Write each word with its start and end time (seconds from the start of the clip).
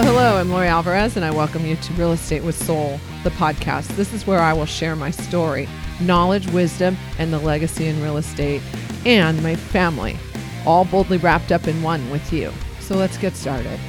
Hello, 0.00 0.12
hello. 0.12 0.36
I'm 0.36 0.48
Lori 0.48 0.68
Alvarez, 0.68 1.16
and 1.16 1.24
I 1.24 1.32
welcome 1.32 1.66
you 1.66 1.74
to 1.74 1.92
Real 1.94 2.12
Estate 2.12 2.44
with 2.44 2.56
Soul, 2.56 3.00
the 3.24 3.30
podcast. 3.30 3.88
This 3.96 4.12
is 4.12 4.28
where 4.28 4.38
I 4.38 4.52
will 4.52 4.64
share 4.64 4.94
my 4.94 5.10
story, 5.10 5.68
knowledge, 6.00 6.46
wisdom, 6.52 6.96
and 7.18 7.32
the 7.32 7.40
legacy 7.40 7.86
in 7.86 8.00
real 8.00 8.16
estate, 8.16 8.62
and 9.04 9.42
my 9.42 9.56
family, 9.56 10.16
all 10.64 10.84
boldly 10.84 11.16
wrapped 11.16 11.50
up 11.50 11.66
in 11.66 11.82
one 11.82 12.08
with 12.10 12.32
you. 12.32 12.52
So 12.78 12.94
let's 12.94 13.18
get 13.18 13.34
started. 13.34 13.80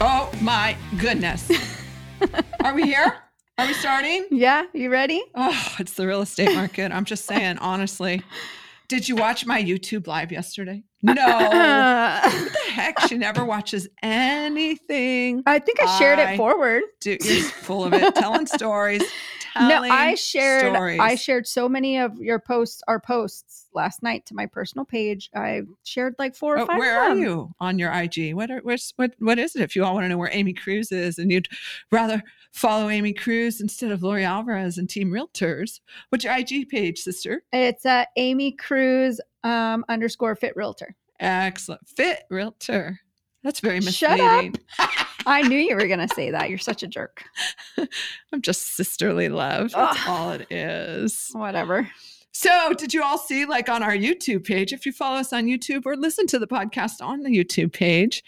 Oh 0.00 0.32
my 0.40 0.74
goodness. 0.96 1.50
Are 2.64 2.72
we 2.72 2.84
here? 2.84 3.18
Are 3.58 3.66
we 3.66 3.74
starting? 3.74 4.28
Yeah, 4.30 4.64
you 4.72 4.88
ready? 4.88 5.22
Oh, 5.34 5.74
it's 5.78 5.92
the 5.92 6.06
real 6.06 6.22
estate 6.22 6.54
market. 6.54 6.90
I'm 6.90 7.04
just 7.04 7.26
saying, 7.26 7.58
honestly. 7.58 8.22
Did 8.90 9.08
you 9.08 9.14
watch 9.14 9.46
my 9.46 9.62
YouTube 9.62 10.08
live 10.08 10.32
yesterday? 10.32 10.82
No. 11.02 11.14
what 11.14 12.52
the 12.52 12.58
heck? 12.72 13.00
She 13.08 13.16
never 13.16 13.42
watches 13.42 13.88
anything. 14.02 15.42
I 15.46 15.58
think 15.58 15.80
I 15.80 15.98
shared 15.98 16.18
I 16.18 16.32
it 16.32 16.36
forward. 16.36 16.82
Do, 17.00 17.16
you're 17.22 17.42
full 17.44 17.84
of 17.84 17.94
it, 17.94 18.14
telling 18.16 18.46
stories. 18.46 19.00
No, 19.58 19.68
telling 19.70 19.92
I 19.92 20.14
shared 20.16 20.74
stories. 20.74 21.00
I 21.00 21.14
shared 21.14 21.46
so 21.46 21.70
many 21.70 21.98
of 21.98 22.18
your 22.18 22.38
posts, 22.38 22.82
our 22.86 23.00
posts 23.00 23.59
last 23.72 24.02
night 24.02 24.26
to 24.26 24.34
my 24.34 24.46
personal 24.46 24.84
page. 24.84 25.30
I 25.34 25.62
shared 25.84 26.14
like 26.18 26.34
four 26.34 26.56
or 26.56 26.60
Oh, 26.60 26.66
five. 26.66 26.78
where 26.78 26.98
are 26.98 27.14
you 27.16 27.52
on 27.60 27.78
your 27.78 27.92
IG? 27.92 28.34
What 28.34 28.50
are 28.50 28.60
where's, 28.60 28.92
what 28.96 29.14
what 29.18 29.38
is 29.38 29.54
it? 29.56 29.62
If 29.62 29.74
you 29.76 29.84
all 29.84 29.94
want 29.94 30.04
to 30.04 30.08
know 30.08 30.18
where 30.18 30.30
Amy 30.32 30.52
Cruz 30.52 30.92
is, 30.92 31.18
and 31.18 31.30
you'd 31.30 31.48
rather 31.92 32.22
follow 32.52 32.88
Amy 32.88 33.12
Cruz 33.12 33.60
instead 33.60 33.90
of 33.92 34.02
Lori 34.02 34.24
Alvarez 34.24 34.78
and 34.78 34.88
Team 34.88 35.10
Realtors, 35.10 35.80
what's 36.08 36.24
your 36.24 36.36
IG 36.36 36.68
page, 36.68 36.98
sister? 37.00 37.42
It's 37.52 37.86
uh, 37.86 38.04
Amy 38.16 38.52
Cruz 38.52 39.20
um, 39.44 39.84
underscore 39.88 40.34
Fit 40.36 40.54
Realtor. 40.56 40.94
Excellent, 41.20 41.86
fit 41.88 42.22
Realtor. 42.30 42.98
That's 43.42 43.60
very 43.60 43.76
misleading. 43.80 44.54
Shut 44.78 44.90
up. 44.90 45.06
I 45.26 45.42
knew 45.42 45.56
you 45.58 45.74
were 45.76 45.86
gonna 45.86 46.08
say 46.14 46.30
that. 46.30 46.50
You're 46.50 46.58
such 46.58 46.82
a 46.82 46.86
jerk. 46.86 47.22
I'm 48.32 48.42
just 48.42 48.74
sisterly 48.74 49.28
love. 49.28 49.70
That's 49.72 49.98
Ugh. 49.98 50.08
all 50.08 50.30
it 50.32 50.46
is. 50.50 51.30
Whatever. 51.32 51.88
So, 52.32 52.72
did 52.74 52.94
you 52.94 53.02
all 53.02 53.18
see, 53.18 53.44
like 53.44 53.68
on 53.68 53.82
our 53.82 53.96
YouTube 53.96 54.44
page, 54.44 54.72
if 54.72 54.86
you 54.86 54.92
follow 54.92 55.18
us 55.18 55.32
on 55.32 55.46
YouTube 55.46 55.84
or 55.84 55.96
listen 55.96 56.26
to 56.28 56.38
the 56.38 56.46
podcast 56.46 57.02
on 57.02 57.22
the 57.22 57.30
YouTube 57.30 57.72
page, 57.72 58.22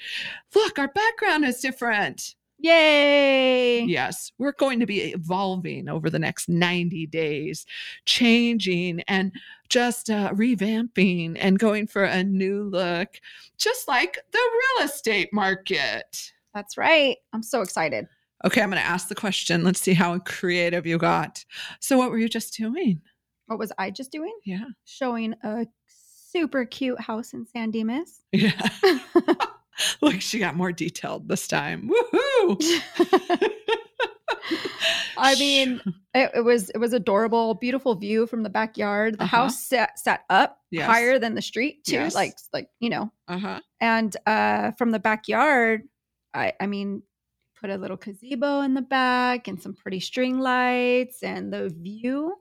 look, 0.54 0.78
our 0.78 0.88
background 0.88 1.44
is 1.44 1.60
different. 1.60 2.34
Yay! 2.58 3.82
Yes, 3.82 4.30
we're 4.38 4.52
going 4.52 4.78
to 4.78 4.86
be 4.86 5.12
evolving 5.12 5.88
over 5.88 6.08
the 6.08 6.18
next 6.18 6.48
90 6.48 7.06
days, 7.08 7.66
changing 8.06 9.00
and 9.08 9.32
just 9.68 10.10
uh, 10.10 10.32
revamping 10.32 11.36
and 11.40 11.58
going 11.58 11.88
for 11.88 12.04
a 12.04 12.22
new 12.22 12.62
look, 12.62 13.20
just 13.58 13.88
like 13.88 14.18
the 14.30 14.38
real 14.38 14.86
estate 14.86 15.32
market. 15.32 16.32
That's 16.54 16.76
right. 16.76 17.16
I'm 17.32 17.42
so 17.42 17.62
excited. 17.62 18.06
Okay, 18.44 18.60
I'm 18.60 18.70
going 18.70 18.82
to 18.82 18.88
ask 18.88 19.08
the 19.08 19.14
question. 19.14 19.64
Let's 19.64 19.80
see 19.80 19.94
how 19.94 20.18
creative 20.20 20.86
you 20.86 20.98
got. 20.98 21.44
So, 21.80 21.96
what 21.98 22.10
were 22.10 22.18
you 22.18 22.28
just 22.28 22.56
doing? 22.56 23.00
What 23.52 23.58
was 23.58 23.72
I 23.76 23.90
just 23.90 24.10
doing? 24.10 24.32
Yeah. 24.46 24.64
Showing 24.86 25.34
a 25.44 25.66
super 25.86 26.64
cute 26.64 26.98
house 26.98 27.34
in 27.34 27.44
San 27.46 27.70
Dimas. 27.70 28.22
Yeah. 28.32 28.68
Look, 30.00 30.20
she 30.22 30.38
got 30.38 30.54
more 30.56 30.72
detailed 30.72 31.28
this 31.28 31.46
time. 31.46 31.90
Woohoo! 31.90 32.80
I 35.18 35.34
mean, 35.38 35.80
it, 36.14 36.30
it 36.36 36.40
was 36.40 36.70
it 36.70 36.78
was 36.78 36.92
adorable, 36.92 37.54
beautiful 37.54 37.94
view 37.94 38.26
from 38.26 38.42
the 38.42 38.50
backyard. 38.50 39.18
The 39.18 39.24
Uh-huh. 39.24 39.36
house 39.42 39.66
sat 39.66 39.98
sat 39.98 40.24
up 40.30 40.58
Yes. 40.70 40.86
higher 40.86 41.18
than 41.18 41.34
the 41.34 41.42
street 41.42 41.84
too, 41.84 41.92
Yes. 41.92 42.14
like 42.14 42.34
like 42.52 42.68
you 42.80 42.88
know. 42.90 43.12
uh 43.28 43.38
huh. 43.38 43.60
And 43.80 44.16
uh, 44.26 44.72
from 44.72 44.90
the 44.92 44.98
backyard, 45.00 45.82
I 46.34 46.52
I 46.60 46.66
mean, 46.66 47.02
put 47.60 47.70
a 47.70 47.76
little 47.76 47.96
gazebo 47.96 48.60
in 48.62 48.74
the 48.74 48.82
back 48.82 49.48
and 49.48 49.60
some 49.60 49.74
pretty 49.74 50.00
string 50.00 50.38
lights, 50.40 51.22
and 51.22 51.52
the 51.52 51.68
view 51.68 52.34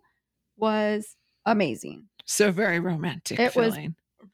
was 0.62 1.16
amazing. 1.46 2.06
So 2.26 2.52
very 2.52 2.80
romantic 2.80 3.40
It 3.40 3.56
was- 3.56 3.78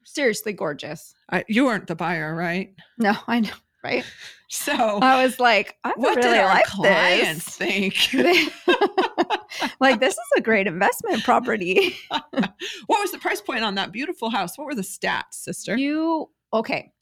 Seriously 0.04 0.54
gorgeous. 0.54 1.14
I, 1.32 1.44
you 1.50 1.66
weren't 1.66 1.88
the 1.88 1.96
buyer, 1.96 2.34
right? 2.36 2.74
No, 2.98 3.14
I 3.28 3.40
know, 3.42 3.50
right? 3.84 4.04
So, 4.50 4.72
I 4.74 5.22
was 5.26 5.42
like, 5.42 5.76
I 5.84 5.92
what 5.98 6.16
really 6.16 6.30
did 6.30 6.38
our 6.40 6.46
like 6.54 6.64
clients 6.68 7.58
this. 7.58 7.58
think? 7.58 8.14
like 9.82 10.00
this 10.00 10.14
is 10.14 10.20
a 10.38 10.42
great 10.42 10.68
investment 10.68 11.22
property. 11.26 11.98
what 12.10 13.02
was 13.02 13.12
the 13.12 13.18
price 13.18 13.42
point 13.42 13.66
on 13.66 13.76
that 13.76 13.92
beautiful 13.92 14.30
house? 14.30 14.58
What 14.58 14.68
were 14.68 14.74
the 14.76 14.84
stats, 14.84 15.34
sister? 15.34 15.76
You 15.76 16.30
okay? 16.54 16.94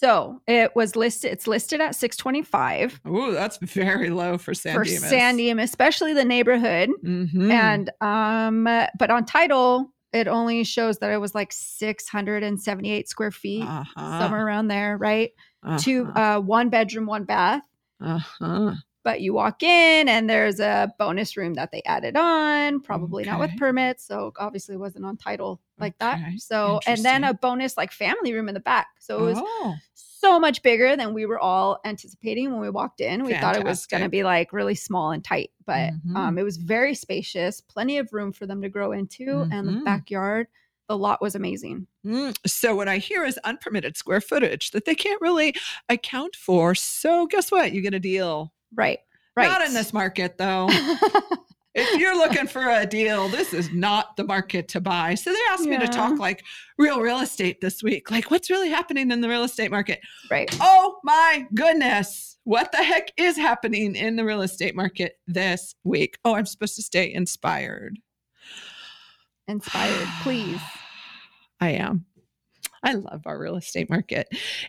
So 0.00 0.40
it 0.46 0.76
was 0.76 0.94
listed. 0.94 1.32
It's 1.32 1.48
listed 1.48 1.80
at 1.80 1.96
six 1.96 2.16
twenty 2.16 2.42
five 2.42 3.00
Ooh, 3.08 3.32
that's 3.32 3.56
very 3.56 4.10
low 4.10 4.38
for 4.38 4.54
San 4.54 4.74
for 4.74 4.84
Dimas. 4.84 5.08
San 5.08 5.36
Dimas, 5.36 5.70
especially 5.70 6.14
the 6.14 6.24
neighborhood. 6.24 6.90
Mhm. 7.04 7.50
And 7.50 7.90
um, 8.00 8.64
but 8.96 9.10
on 9.10 9.24
title, 9.24 9.92
it 10.12 10.28
only 10.28 10.62
shows 10.62 10.98
that 10.98 11.10
it 11.10 11.16
was 11.16 11.34
like 11.34 11.52
six 11.52 12.08
hundred 12.08 12.44
and 12.44 12.60
seventy 12.60 12.92
eight 12.92 13.08
square 13.08 13.32
feet, 13.32 13.64
uh-huh. 13.64 14.20
somewhere 14.20 14.46
around 14.46 14.68
there, 14.68 14.96
right? 14.98 15.32
Two, 15.78 16.06
uh-huh. 16.14 16.36
uh, 16.36 16.40
one 16.40 16.68
bedroom, 16.68 17.06
one 17.06 17.24
bath. 17.24 17.62
uh-huh. 18.00 18.74
But 19.04 19.20
you 19.20 19.32
walk 19.32 19.62
in 19.62 20.08
and 20.08 20.28
there's 20.28 20.60
a 20.60 20.92
bonus 20.98 21.36
room 21.36 21.54
that 21.54 21.70
they 21.72 21.82
added 21.86 22.16
on, 22.16 22.80
probably 22.80 23.24
not 23.24 23.38
with 23.40 23.56
permits. 23.56 24.04
So 24.04 24.32
obviously 24.38 24.74
it 24.74 24.78
wasn't 24.78 25.06
on 25.06 25.16
title 25.16 25.60
like 25.78 25.94
Okay, 26.02 26.10
that. 26.16 26.40
So, 26.40 26.80
and 26.86 27.04
then 27.04 27.24
a 27.24 27.32
bonus 27.32 27.76
like 27.76 27.92
family 27.92 28.34
room 28.34 28.48
in 28.48 28.54
the 28.54 28.60
back. 28.60 28.88
So 28.98 29.20
it 29.20 29.24
was 29.24 29.38
Oh, 29.40 29.76
so 29.94 30.38
much 30.40 30.62
bigger 30.62 30.96
than 30.96 31.14
we 31.14 31.26
were 31.26 31.38
all 31.38 31.80
anticipating 31.84 32.50
when 32.50 32.60
we 32.60 32.70
walked 32.70 33.00
in. 33.00 33.24
We 33.24 33.34
thought 33.34 33.56
it 33.56 33.64
was 33.64 33.86
going 33.86 34.02
to 34.02 34.08
be 34.08 34.24
like 34.24 34.52
really 34.52 34.74
small 34.74 35.12
and 35.12 35.24
tight, 35.24 35.52
but 35.64 35.92
Mhm. 36.06 36.16
um, 36.16 36.38
it 36.38 36.42
was 36.42 36.56
very 36.56 36.94
spacious, 36.94 37.60
plenty 37.60 37.98
of 37.98 38.12
room 38.12 38.32
for 38.32 38.46
them 38.46 38.60
to 38.62 38.68
grow 38.68 38.92
into, 38.92 39.46
and 39.52 39.68
the 39.68 39.72
Mhm. 39.72 39.84
backyard. 39.84 40.48
The 40.88 40.98
lot 40.98 41.20
was 41.22 41.34
amazing. 41.34 41.86
Mm, 42.04 42.34
So 42.46 42.74
what 42.74 42.88
I 42.88 42.98
hear 42.98 43.24
is 43.24 43.38
unpermitted 43.44 43.96
square 43.96 44.20
footage 44.20 44.70
that 44.72 44.86
they 44.86 44.94
can't 44.94 45.20
really 45.20 45.54
account 45.88 46.34
for. 46.34 46.74
So 46.74 47.26
guess 47.26 47.50
what? 47.52 47.72
You 47.72 47.80
get 47.80 47.94
a 47.94 48.00
deal. 48.00 48.52
Right, 48.74 48.98
right. 49.36 49.48
Not 49.48 49.66
in 49.66 49.74
this 49.74 49.92
market 49.92 50.38
though. 50.38 50.68
if 51.74 51.98
you're 52.00 52.16
looking 52.16 52.46
for 52.46 52.68
a 52.68 52.86
deal, 52.86 53.28
this 53.28 53.52
is 53.52 53.72
not 53.72 54.16
the 54.16 54.24
market 54.24 54.68
to 54.68 54.80
buy. 54.80 55.14
So 55.14 55.32
they 55.32 55.38
asked 55.50 55.64
me 55.64 55.78
to 55.78 55.86
talk 55.88 56.18
like 56.18 56.42
real 56.76 57.00
real 57.00 57.20
estate 57.20 57.60
this 57.60 57.82
week. 57.82 58.10
Like 58.10 58.30
what's 58.30 58.50
really 58.50 58.70
happening 58.70 59.10
in 59.10 59.20
the 59.20 59.28
real 59.28 59.44
estate 59.44 59.70
market? 59.70 60.00
right. 60.30 60.48
Oh 60.60 60.98
my 61.04 61.46
goodness. 61.54 62.38
What 62.44 62.72
the 62.72 62.82
heck 62.82 63.12
is 63.18 63.36
happening 63.36 63.94
in 63.94 64.16
the 64.16 64.24
real 64.24 64.40
estate 64.40 64.74
market 64.74 65.18
this 65.26 65.74
week? 65.84 66.18
Oh, 66.24 66.34
I'm 66.34 66.46
supposed 66.46 66.76
to 66.76 66.82
stay 66.82 67.12
inspired. 67.12 67.98
Inspired, 69.46 70.08
please. 70.22 70.60
I 71.60 71.70
am. 71.70 72.06
I 72.82 72.92
love 72.92 73.22
our 73.26 73.38
real 73.38 73.56
estate 73.56 73.90
market. 73.90 74.28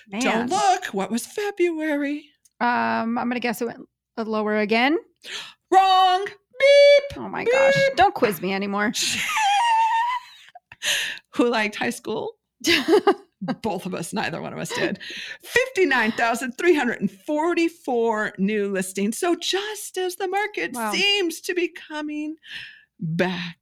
man. 0.09 0.21
Don't 0.21 0.49
look. 0.49 0.85
What 0.87 1.09
was 1.11 1.25
February? 1.25 2.25
Um, 2.59 3.17
I'm 3.17 3.29
gonna 3.29 3.39
guess 3.39 3.61
it 3.61 3.65
went 3.65 3.87
lower 4.17 4.57
again. 4.57 4.97
Wrong. 5.71 6.25
Beep. 6.25 7.17
Oh 7.17 7.29
my 7.29 7.45
gosh! 7.45 7.75
Don't 7.95 8.13
quiz 8.15 8.41
me 8.41 8.53
anymore. 8.53 8.91
Who 11.35 11.49
liked 11.49 11.75
high 11.75 11.89
school? 11.91 12.33
Both 13.41 13.85
of 13.85 13.93
us, 13.93 14.13
neither 14.13 14.41
one 14.41 14.53
of 14.53 14.59
us 14.59 14.73
did. 14.73 14.99
59,344 15.43 18.33
new 18.37 18.71
listings. 18.71 19.17
So 19.19 19.35
just 19.35 19.97
as 19.97 20.15
the 20.15 20.27
market 20.27 20.71
Wow. 20.73 20.91
seems 20.91 21.39
to 21.41 21.53
be 21.53 21.67
coming 21.67 22.35
back, 22.99 23.57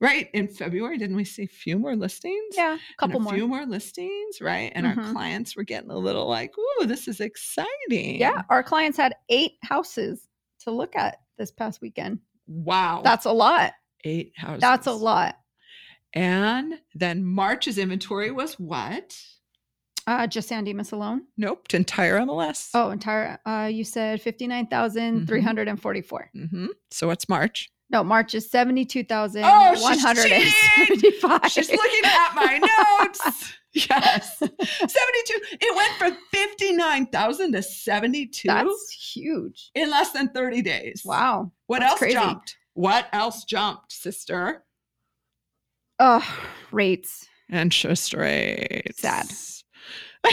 right? 0.00 0.30
In 0.32 0.48
February, 0.48 0.96
didn't 0.98 1.16
we 1.16 1.24
see 1.24 1.42
a 1.44 1.48
few 1.48 1.78
more 1.78 1.94
listings? 1.94 2.56
Yeah, 2.56 2.74
a 2.76 2.78
couple 2.98 3.20
a 3.20 3.22
more. 3.22 3.34
few 3.34 3.46
more 3.46 3.66
listings, 3.66 4.40
right? 4.40 4.72
And 4.74 4.86
our 4.86 4.96
Mhm. 4.96 5.12
clients 5.12 5.54
were 5.56 5.64
getting 5.64 5.90
a 5.90 5.98
little 5.98 6.26
like, 6.26 6.56
"Ooh, 6.58 6.86
this 6.86 7.06
is 7.06 7.20
exciting!" 7.20 8.18
Yeah, 8.18 8.42
our 8.48 8.62
clients 8.62 8.96
had 8.96 9.14
eight 9.28 9.58
houses 9.62 10.26
to 10.60 10.70
look 10.70 10.96
at 10.96 11.20
this 11.36 11.50
past 11.50 11.82
weekend. 11.82 12.20
Wow, 12.46 13.02
That's 13.04 13.26
a 13.26 13.32
lot. 13.32 13.74
eight 14.04 14.32
houses. 14.36 14.60
That's 14.62 14.86
a 14.86 14.92
lot. 14.92 15.38
And 16.14 16.74
then 16.94 17.24
March's 17.24 17.78
inventory 17.78 18.30
was 18.30 18.54
what? 18.58 19.16
Uh, 20.06 20.26
just 20.26 20.48
San 20.48 20.64
Dimas 20.64 20.92
alone. 20.92 21.22
Nope, 21.36 21.72
entire 21.74 22.18
MLS. 22.20 22.70
Oh, 22.74 22.90
entire. 22.90 23.38
Uh, 23.46 23.68
you 23.72 23.84
said 23.84 24.20
fifty 24.20 24.46
nine 24.46 24.66
thousand 24.66 25.26
three 25.28 25.40
hundred 25.40 25.68
and 25.68 25.80
forty 25.80 26.00
four. 26.02 26.28
hmm 26.34 26.66
So 26.90 27.06
what's 27.06 27.28
March? 27.28 27.70
No, 27.88 28.02
March 28.02 28.34
is 28.34 28.50
seventy 28.50 28.84
two 28.84 29.04
thousand 29.04 29.44
Oh, 29.46 29.74
she's 29.74 29.82
one 29.82 29.98
hundred 29.98 30.32
and 30.32 30.48
seventy 30.76 31.10
five. 31.12 31.46
She's 31.50 31.70
looking 31.70 32.00
at 32.04 32.34
my 32.34 32.58
notes. 33.22 33.52
Yes, 33.74 34.38
seventy-two. 34.38 35.40
It 35.60 35.76
went 35.76 35.92
from 35.98 36.18
fifty-nine 36.32 37.06
thousand 37.06 37.52
to 37.52 37.62
seventy-two 37.62 38.48
That's 38.48 38.90
huge. 39.14 39.70
in 39.74 39.88
less 39.88 40.10
than 40.10 40.28
thirty 40.30 40.62
days. 40.62 41.02
Wow. 41.04 41.52
What 41.68 41.78
that's 41.80 41.92
else 41.92 41.98
crazy. 42.00 42.14
jumped? 42.14 42.56
What 42.74 43.06
else 43.12 43.44
jumped, 43.44 43.92
sister? 43.92 44.64
Oh, 46.04 46.26
rates. 46.72 47.28
Interest 47.48 48.12
rates. 48.12 49.00
Sad. 49.00 49.28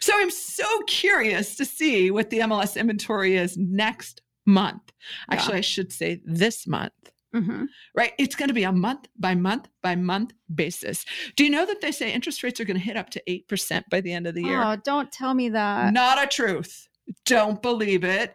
so 0.00 0.12
I'm 0.16 0.30
so 0.30 0.64
curious 0.88 1.54
to 1.56 1.64
see 1.64 2.10
what 2.10 2.30
the 2.30 2.40
MLS 2.40 2.76
inventory 2.76 3.36
is 3.36 3.56
next 3.56 4.22
month. 4.44 4.82
Yeah. 5.30 5.36
Actually, 5.36 5.58
I 5.58 5.60
should 5.60 5.92
say 5.92 6.20
this 6.24 6.66
month. 6.66 6.92
hmm 7.32 7.66
Right? 7.94 8.12
It's 8.18 8.34
going 8.34 8.48
to 8.48 8.54
be 8.54 8.64
a 8.64 8.72
month 8.72 9.06
by 9.16 9.36
month 9.36 9.68
by 9.84 9.94
month 9.94 10.32
basis. 10.52 11.04
Do 11.36 11.44
you 11.44 11.50
know 11.50 11.64
that 11.64 11.80
they 11.80 11.92
say 11.92 12.12
interest 12.12 12.42
rates 12.42 12.60
are 12.60 12.64
going 12.64 12.76
to 12.78 12.82
hit 12.82 12.96
up 12.96 13.10
to 13.10 13.22
8% 13.28 13.84
by 13.88 14.00
the 14.00 14.12
end 14.12 14.26
of 14.26 14.34
the 14.34 14.42
year? 14.42 14.60
Oh, 14.60 14.74
don't 14.84 15.12
tell 15.12 15.34
me 15.34 15.50
that. 15.50 15.92
Not 15.92 16.20
a 16.22 16.26
truth. 16.26 16.88
Don't 17.24 17.62
believe 17.62 18.02
it. 18.02 18.34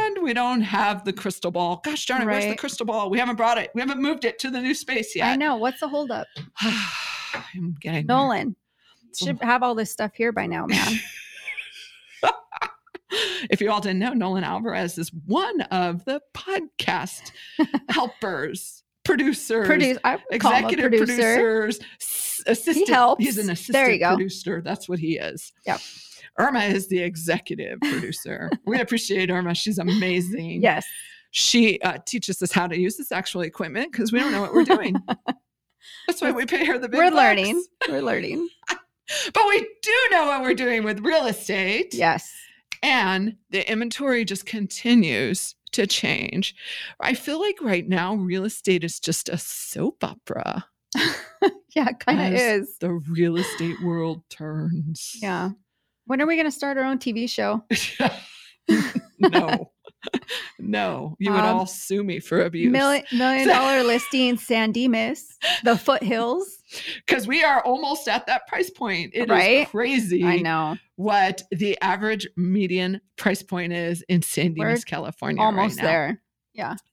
And 0.00 0.22
we 0.22 0.32
don't 0.32 0.60
have 0.62 1.04
the 1.04 1.12
crystal 1.12 1.50
ball. 1.50 1.80
Gosh 1.84 2.06
darn 2.06 2.22
it, 2.22 2.26
where's 2.26 2.46
the 2.46 2.56
crystal 2.56 2.86
ball? 2.86 3.10
We 3.10 3.18
haven't 3.18 3.36
brought 3.36 3.58
it. 3.58 3.70
We 3.74 3.80
haven't 3.80 4.00
moved 4.00 4.24
it 4.24 4.38
to 4.40 4.50
the 4.50 4.60
new 4.60 4.74
space 4.74 5.14
yet. 5.14 5.26
I 5.26 5.36
know. 5.36 5.56
What's 5.56 5.80
the 5.80 5.88
holdup? 5.88 6.26
I'm 6.60 7.76
getting 7.80 8.06
there. 8.06 8.16
Nolan 8.16 8.56
should 9.16 9.38
oh. 9.42 9.46
have 9.46 9.62
all 9.62 9.74
this 9.74 9.90
stuff 9.90 10.12
here 10.14 10.32
by 10.32 10.46
now, 10.46 10.66
man. 10.66 11.00
if 13.50 13.60
you 13.60 13.70
all 13.70 13.80
didn't 13.80 13.98
know, 13.98 14.12
Nolan 14.12 14.44
Alvarez 14.44 14.98
is 14.98 15.10
one 15.26 15.60
of 15.62 16.04
the 16.04 16.20
podcast 16.34 17.32
helpers, 17.88 18.82
producers, 19.04 19.66
Produce. 19.66 19.98
I 20.04 20.18
would 20.30 20.40
call 20.40 20.52
him 20.52 20.64
a 20.64 20.68
executive 20.68 20.90
producer. 20.98 21.14
producers, 21.16 21.80
assistant. 22.46 22.88
helps. 22.88 23.24
He's 23.24 23.38
an 23.38 23.46
There 23.46 23.52
assistant 23.54 23.92
you 23.92 23.98
go. 23.98 24.16
producer. 24.16 24.62
That's 24.62 24.88
what 24.88 24.98
he 24.98 25.18
is. 25.18 25.52
Yep. 25.66 25.80
Irma 26.38 26.60
is 26.60 26.88
the 26.88 27.00
executive 27.00 27.78
producer. 27.80 28.50
we 28.66 28.80
appreciate 28.80 29.30
Irma. 29.30 29.54
She's 29.54 29.78
amazing. 29.78 30.62
Yes. 30.62 30.86
She 31.30 31.80
uh, 31.80 31.98
teaches 32.06 32.40
us 32.42 32.52
how 32.52 32.66
to 32.66 32.78
use 32.78 32.96
this 32.96 33.10
actual 33.12 33.40
equipment 33.42 33.90
because 33.92 34.12
we 34.12 34.20
don't 34.20 34.32
know 34.32 34.40
what 34.40 34.54
we're 34.54 34.64
doing. 34.64 34.96
That's 36.06 36.20
why 36.22 36.32
we 36.32 36.46
pay 36.46 36.64
her 36.64 36.78
the 36.78 36.88
big 36.88 36.98
We're 36.98 37.10
bucks. 37.10 37.16
learning. 37.16 37.64
We're 37.88 38.02
learning. 38.02 38.48
But 39.34 39.42
we 39.50 39.60
do 39.82 39.92
know 40.12 40.24
what 40.24 40.40
we're 40.40 40.54
doing 40.54 40.82
with 40.82 41.00
real 41.00 41.26
estate. 41.26 41.92
Yes. 41.92 42.32
And 42.82 43.36
the 43.50 43.70
inventory 43.70 44.24
just 44.24 44.46
continues 44.46 45.54
to 45.72 45.86
change. 45.86 46.54
I 47.00 47.12
feel 47.12 47.38
like 47.38 47.60
right 47.60 47.86
now, 47.86 48.14
real 48.14 48.46
estate 48.46 48.82
is 48.82 48.98
just 48.98 49.28
a 49.28 49.36
soap 49.36 50.02
opera. 50.04 50.64
Yeah, 51.76 51.88
it 51.90 51.98
kind 51.98 52.20
of 52.20 52.40
is. 52.40 52.78
The 52.78 52.92
real 52.92 53.36
estate 53.36 53.82
world 53.82 54.22
turns. 54.30 55.16
Yeah. 55.20 55.50
When 56.06 56.20
are 56.20 56.26
we 56.26 56.34
going 56.36 56.46
to 56.46 56.50
start 56.52 56.76
our 56.78 56.84
own 56.84 56.98
TV 56.98 57.28
show? 57.28 57.64
no. 59.18 59.70
no. 60.58 61.16
You 61.18 61.32
would 61.32 61.40
Um, 61.40 61.56
all 61.56 61.66
sue 61.66 62.02
me 62.04 62.20
for 62.20 62.42
abuse. 62.42 62.70
Million, 62.70 63.04
million 63.12 63.48
dollar 63.48 63.82
listing 63.82 64.36
San 64.36 64.72
Dimas, 64.72 65.38
the 65.62 65.76
foothills. 65.78 66.46
Because 67.06 67.26
we 67.26 67.42
are 67.44 67.62
almost 67.62 68.08
at 68.08 68.26
that 68.26 68.46
price 68.48 68.70
point. 68.70 69.12
It 69.14 69.24
is 69.24 69.28
Right? 69.30 69.68
crazy 69.68 70.24
I 70.24 70.38
know. 70.38 70.76
what 70.96 71.42
the 71.52 71.78
average 71.80 72.26
median 72.36 73.00
price 73.16 73.42
point 73.42 73.72
is 73.72 74.02
in 74.08 74.22
San 74.22 74.54
We're 74.58 74.66
Dimas, 74.68 74.84
California. 74.84 75.40
right 75.40 75.46
Almost 75.46 75.78
now. 75.78 75.84
there. 75.84 76.20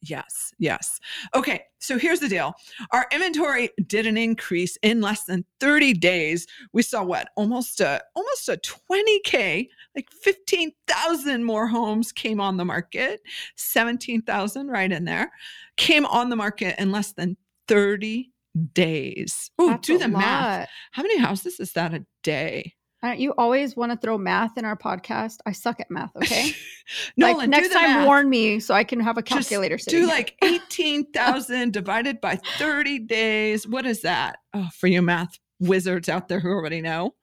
Yes, 0.02 0.54
yes. 0.58 1.00
Okay, 1.36 1.62
so 1.80 1.98
here's 1.98 2.20
the 2.20 2.28
deal. 2.28 2.54
Our 2.92 3.06
inventory 3.12 3.70
didn't 3.86 4.18
increase 4.18 4.78
in 4.82 5.02
less 5.02 5.26
than 5.26 5.46
30 5.60 5.94
days. 5.94 6.48
We 6.74 6.82
saw 6.82 7.04
what? 7.04 7.30
Almost 7.36 7.80
a 7.80 8.02
almost 8.16 8.50
a 8.50 8.58
20k, 8.58 9.68
like 9.96 10.10
15,000 10.24 11.44
more 11.44 11.68
homes 11.68 12.12
came 12.12 12.42
on 12.42 12.58
the 12.58 12.66
market. 12.66 13.22
17,000 13.56 14.68
right 14.68 14.92
in 14.92 15.06
there 15.06 15.32
came 15.78 16.06
on 16.08 16.30
the 16.30 16.36
market 16.36 16.76
in 16.80 16.92
less 16.92 17.14
than 17.14 17.38
30 17.68 18.32
days. 18.74 19.52
Oh, 19.60 19.78
do 19.82 19.98
the 19.98 20.08
math. 20.08 20.70
How 20.92 21.04
many 21.04 21.20
houses 21.20 21.60
is 21.60 21.74
that 21.74 21.94
a 21.94 22.06
day? 22.24 22.74
Aren't 23.04 23.20
you 23.20 23.34
always 23.38 23.76
want 23.76 23.92
to 23.92 23.98
throw 23.98 24.18
math 24.18 24.58
in 24.58 24.66
our 24.66 24.78
podcast? 24.78 25.38
I 25.46 25.54
suck 25.54 25.80
at 25.80 25.90
math. 25.90 26.16
Okay. 26.16 26.52
Nolan, 27.18 27.38
like 27.38 27.50
next 27.50 27.74
time, 27.74 27.90
math. 27.90 28.08
warn 28.08 28.30
me 28.30 28.60
so 28.60 28.76
I 28.76 28.84
can 28.84 29.00
have 29.00 29.18
a 29.18 29.24
calculator. 29.24 29.80
sitting 29.80 30.02
do 30.02 30.08
like 30.08 30.36
18,000 30.44 31.74
divided 31.74 32.22
by 32.22 32.36
30 32.58 33.00
days. 33.00 33.68
What 33.68 33.88
is 33.88 34.02
that? 34.02 34.38
Oh, 34.54 34.70
for 34.76 34.88
you 34.88 35.02
math 35.02 35.40
wizards 35.60 36.10
out 36.10 36.28
there 36.28 36.40
who 36.40 36.50
already 36.50 36.82
know. 36.82 37.16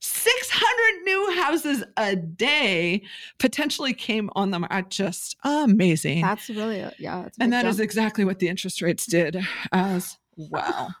600 0.00 1.02
new 1.04 1.32
houses 1.34 1.84
a 1.96 2.14
day 2.14 3.02
potentially 3.38 3.92
came 3.92 4.30
on 4.36 4.50
the 4.52 4.60
market. 4.60 4.90
Just 4.90 5.36
amazing. 5.42 6.22
That's 6.22 6.48
really 6.48 6.84
yeah. 6.98 7.28
And 7.40 7.52
that 7.52 7.66
is 7.66 7.76
jump. 7.76 7.84
exactly 7.84 8.24
what 8.24 8.38
the 8.38 8.48
interest 8.48 8.80
rates 8.80 9.06
did 9.06 9.38
as 9.72 10.16
well. 10.36 10.94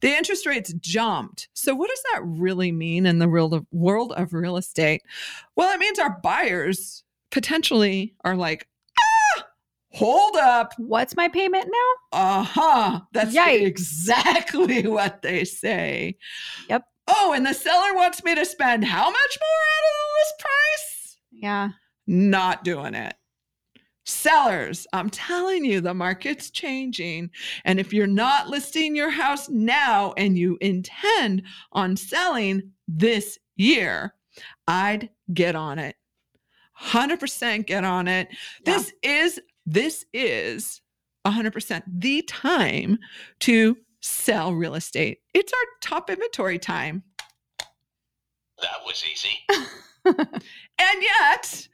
The 0.00 0.08
interest 0.14 0.46
rates 0.46 0.72
jumped. 0.74 1.48
So, 1.54 1.74
what 1.74 1.90
does 1.90 2.02
that 2.12 2.20
really 2.24 2.72
mean 2.72 3.06
in 3.06 3.18
the 3.18 3.28
real 3.28 3.66
world 3.72 4.12
of 4.16 4.32
real 4.32 4.56
estate? 4.56 5.02
Well, 5.56 5.72
it 5.74 5.78
means 5.78 5.98
our 5.98 6.18
buyers 6.22 7.04
potentially 7.30 8.14
are 8.24 8.36
like, 8.36 8.68
ah, 9.38 9.44
hold 9.92 10.36
up. 10.36 10.72
What's 10.78 11.16
my 11.16 11.28
payment 11.28 11.66
now? 11.66 12.18
Uh 12.18 12.42
huh. 12.44 13.00
That's 13.12 13.34
Yikes. 13.34 13.62
exactly 13.66 14.86
what 14.86 15.22
they 15.22 15.44
say. 15.44 16.16
Yep. 16.68 16.84
Oh, 17.08 17.32
and 17.34 17.44
the 17.44 17.54
seller 17.54 17.94
wants 17.94 18.22
me 18.22 18.34
to 18.34 18.44
spend 18.44 18.84
how 18.84 19.04
much 19.10 19.38
more 19.40 19.62
out 19.72 19.84
of 19.88 19.94
the 19.98 20.12
list 20.18 20.34
price? 20.38 21.16
Yeah. 21.32 21.68
Not 22.06 22.64
doing 22.64 22.94
it. 22.94 23.14
Sellers, 24.04 24.86
I'm 24.92 25.10
telling 25.10 25.64
you, 25.64 25.80
the 25.80 25.94
market's 25.94 26.50
changing. 26.50 27.30
And 27.64 27.78
if 27.78 27.92
you're 27.92 28.06
not 28.06 28.48
listing 28.48 28.96
your 28.96 29.10
house 29.10 29.48
now 29.48 30.12
and 30.16 30.36
you 30.36 30.58
intend 30.60 31.42
on 31.72 31.96
selling 31.96 32.72
this 32.88 33.38
year, 33.56 34.14
I'd 34.66 35.10
get 35.32 35.54
on 35.54 35.78
it. 35.78 35.96
100% 36.80 37.66
get 37.66 37.84
on 37.84 38.08
it. 38.08 38.28
Yeah. 38.30 38.36
This 38.64 38.92
is 39.02 39.40
this 39.64 40.04
is 40.12 40.80
100% 41.24 41.82
the 41.86 42.22
time 42.22 42.98
to 43.40 43.76
sell 44.00 44.52
real 44.52 44.74
estate. 44.74 45.18
It's 45.32 45.52
our 45.52 45.66
top 45.80 46.10
inventory 46.10 46.58
time. 46.58 47.04
That 48.60 48.78
was 48.84 49.04
easy. 49.10 49.38
And 50.82 51.02
yet, 51.02 51.68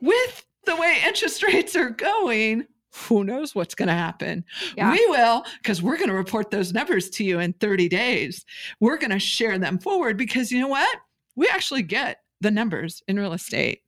with 0.00 0.44
the 0.64 0.76
way 0.76 0.98
interest 1.06 1.42
rates 1.46 1.76
are 1.76 1.90
going, 1.90 2.66
who 2.94 3.24
knows 3.24 3.54
what's 3.54 3.74
going 3.74 3.88
to 3.88 3.94
happen? 3.94 4.44
Yeah. 4.76 4.92
We 4.92 5.04
will, 5.08 5.44
because 5.62 5.82
we're 5.82 5.96
going 5.96 6.10
to 6.10 6.14
report 6.14 6.50
those 6.50 6.72
numbers 6.72 7.08
to 7.10 7.24
you 7.24 7.40
in 7.40 7.54
30 7.54 7.88
days. 7.88 8.44
We're 8.80 8.98
going 8.98 9.10
to 9.10 9.18
share 9.18 9.58
them 9.58 9.78
forward 9.78 10.16
because 10.16 10.52
you 10.52 10.60
know 10.60 10.68
what? 10.68 10.98
We 11.34 11.48
actually 11.48 11.82
get 11.82 12.18
the 12.40 12.50
numbers 12.50 13.02
in 13.08 13.18
real 13.18 13.32
estate. 13.32 13.82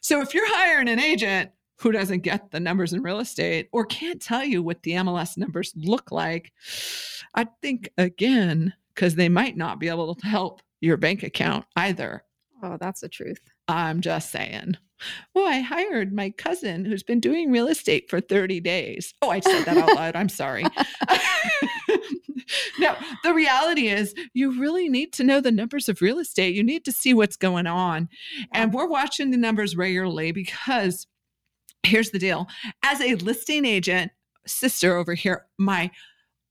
So 0.00 0.20
if 0.20 0.34
you're 0.34 0.48
hiring 0.48 0.88
an 0.88 0.98
agent 0.98 1.50
who 1.76 1.92
doesn't 1.92 2.20
get 2.20 2.50
the 2.50 2.58
numbers 2.58 2.92
in 2.92 3.02
real 3.02 3.20
estate 3.20 3.68
or 3.70 3.84
can't 3.84 4.20
tell 4.20 4.42
you 4.42 4.62
what 4.62 4.82
the 4.82 4.92
MLS 4.92 5.36
numbers 5.36 5.72
look 5.76 6.10
like, 6.10 6.52
I 7.34 7.46
think 7.62 7.90
again, 7.98 8.72
because 8.94 9.14
they 9.14 9.28
might 9.28 9.56
not 9.56 9.78
be 9.78 9.88
able 9.88 10.14
to 10.14 10.26
help 10.26 10.60
your 10.80 10.96
bank 10.96 11.22
account 11.22 11.66
either. 11.76 12.24
Oh, 12.62 12.76
that's 12.80 13.00
the 13.00 13.08
truth. 13.08 13.40
I'm 13.68 14.00
just 14.00 14.32
saying. 14.32 14.76
Oh, 15.34 15.46
I 15.46 15.60
hired 15.60 16.12
my 16.12 16.30
cousin 16.30 16.84
who's 16.84 17.02
been 17.02 17.20
doing 17.20 17.50
real 17.50 17.68
estate 17.68 18.10
for 18.10 18.20
30 18.20 18.60
days. 18.60 19.14
Oh, 19.22 19.30
I 19.30 19.40
said 19.40 19.64
that 19.64 19.76
out 19.76 19.94
loud. 19.94 20.16
I'm 20.16 20.28
sorry. 20.28 20.64
no, 22.78 22.96
the 23.22 23.28
the 23.28 23.34
reality 23.34 23.88
is, 23.88 24.14
you 24.32 24.58
really 24.58 24.88
need 24.88 25.12
to 25.12 25.22
know 25.22 25.42
the 25.42 25.52
numbers 25.52 25.86
of 25.86 26.00
real 26.00 26.18
estate. 26.18 26.54
You 26.54 26.64
need 26.64 26.82
to 26.86 26.92
see 26.92 27.12
what's 27.12 27.36
going 27.36 27.66
on. 27.66 28.08
And 28.54 28.72
we're 28.72 28.88
watching 28.88 29.30
the 29.30 29.36
numbers 29.36 29.76
regularly 29.76 30.32
because 30.32 31.06
here's 31.82 32.10
the 32.10 32.18
deal 32.18 32.48
as 32.82 33.02
a 33.02 33.16
listing 33.16 33.66
agent, 33.66 34.12
sister 34.46 34.96
over 34.96 35.12
here, 35.12 35.44
my 35.58 35.90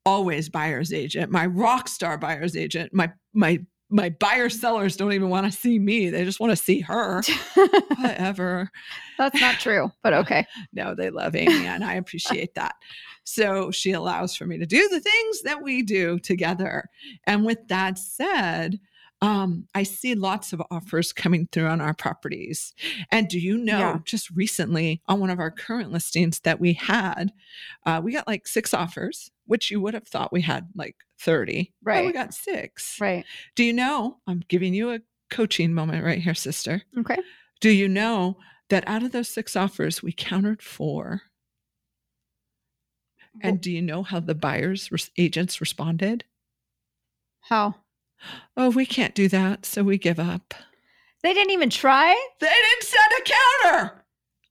always 0.05 0.49
buyer's 0.49 0.93
agent, 0.93 1.31
my 1.31 1.47
rock 1.47 1.87
star 1.87 2.15
buyer's 2.15 2.55
agent, 2.55 2.93
my, 2.93 3.11
my, 3.33 3.59
my 3.89 4.09
buyer 4.09 4.49
sellers 4.49 4.97
don't 4.97 5.13
even 5.13 5.29
want 5.29 5.45
to 5.45 5.57
see 5.57 5.79
me. 5.79 6.09
They 6.09 6.25
just 6.25 6.39
want 6.39 6.51
to 6.51 6.55
see 6.57 6.81
her. 6.81 7.21
Whatever. 7.97 8.69
That's 9.17 9.39
not 9.39 9.55
true, 9.59 9.91
but 10.03 10.13
okay. 10.21 10.45
No, 10.73 10.93
they 10.95 11.09
love 11.09 11.35
Amy 11.35 11.65
and 11.65 11.83
I 11.83 11.93
appreciate 11.95 12.55
that. 12.55 12.75
So 13.23 13.71
she 13.71 13.91
allows 13.91 14.35
for 14.35 14.45
me 14.45 14.57
to 14.57 14.65
do 14.65 14.87
the 14.89 14.99
things 14.99 15.41
that 15.43 15.61
we 15.61 15.81
do 15.83 16.19
together. 16.19 16.89
And 17.25 17.45
with 17.45 17.67
that 17.67 17.97
said, 17.97 18.79
um, 19.21 19.67
I 19.73 19.83
see 19.83 20.13
lots 20.15 20.53
of 20.53 20.61
offers 20.69 21.11
coming 21.11 21.47
through 21.51 21.65
on 21.67 21.81
our 21.81 21.93
properties. 21.93 22.73
And 23.11 23.27
do 23.27 23.39
you 23.39 23.57
know, 23.57 23.79
Yeah. 23.79 23.97
just 24.05 24.29
recently 24.31 25.01
on 25.07 25.19
one 25.19 25.29
of 25.31 25.39
our 25.39 25.49
current 25.49 25.91
listings 25.91 26.39
that 26.41 26.59
we 26.59 26.73
had, 26.73 27.31
uh, 27.85 27.99
we 28.03 28.11
got 28.13 28.27
like 28.27 28.47
six 28.47 28.73
offers, 28.75 29.31
which 29.47 29.71
you 29.71 29.81
would 29.81 29.93
have 29.93 30.07
thought 30.07 30.31
we 30.31 30.41
had 30.41 30.67
like 30.75 30.95
30. 31.19 31.73
but 31.83 32.05
we 32.05 32.11
got 32.13 32.33
six. 32.33 32.97
Right. 33.01 33.25
Do 33.55 33.63
you 33.63 33.73
know? 33.73 34.17
I'm 34.27 34.43
giving 34.47 34.73
you 34.73 34.91
a 34.91 34.99
coaching 35.31 35.73
moment 35.73 36.05
right 36.05 36.19
here, 36.21 36.35
sister. 36.35 36.83
Okay. 36.99 37.17
Do 37.59 37.69
you 37.71 37.87
know 37.87 38.37
that 38.69 38.87
out 38.87 39.01
of 39.03 39.11
those 39.11 39.29
six 39.29 39.55
offers, 39.55 40.03
we 40.03 40.11
countered 40.11 40.61
four? 40.61 41.23
And 43.41 43.61
do 43.61 43.71
you 43.71 43.81
know 43.81 44.03
how 44.03 44.19
the 44.19 44.33
buyers 44.35 44.91
res- 44.91 45.11
agents 45.17 45.61
responded? 45.61 46.23
How? 47.41 47.75
Oh, 48.55 48.69
we 48.71 48.85
can't 48.85 49.13
do 49.13 49.27
that, 49.29 49.65
so 49.65 49.83
we 49.83 49.97
give 49.99 50.19
up. 50.19 50.53
They 51.23 51.33
didn't 51.33 51.51
even 51.51 51.69
try? 51.69 52.13
They 52.39 52.47
didn't 52.47 52.83
send 52.83 53.11
a 53.19 53.31
counter. 53.69 54.03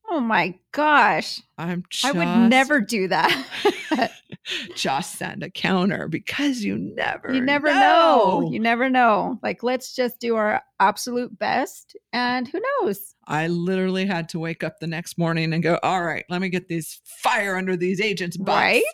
Oh 0.08 0.20
my 0.20 0.54
gosh. 0.70 1.40
I'm 1.58 1.82
just, 1.90 2.04
I 2.04 2.12
would 2.12 2.48
never 2.48 2.80
do 2.80 3.08
that. 3.08 4.12
just 4.74 5.16
send 5.18 5.42
a 5.42 5.50
counter 5.50 6.08
because 6.08 6.62
you 6.62 6.76
never 6.78 7.32
you 7.34 7.40
never 7.40 7.68
know. 7.72 8.48
You 8.50 8.60
never 8.60 8.88
know. 8.88 9.38
Like, 9.42 9.62
let's 9.62 9.94
just 9.94 10.20
do 10.20 10.36
our 10.36 10.62
absolute 10.78 11.36
best. 11.38 11.96
And 12.12 12.46
who 12.48 12.60
knows? 12.80 13.14
I 13.26 13.48
literally 13.48 14.06
had 14.06 14.28
to 14.30 14.38
wake 14.38 14.62
up 14.62 14.78
the 14.78 14.86
next 14.86 15.18
morning 15.18 15.52
and 15.52 15.62
go, 15.62 15.78
all 15.82 16.02
right, 16.02 16.24
let 16.28 16.40
me 16.40 16.48
get 16.48 16.68
these 16.68 17.00
fire 17.04 17.56
under 17.56 17.76
these 17.76 18.00
agents' 18.00 18.36
butts. 18.36 18.56
Right? 18.56 18.84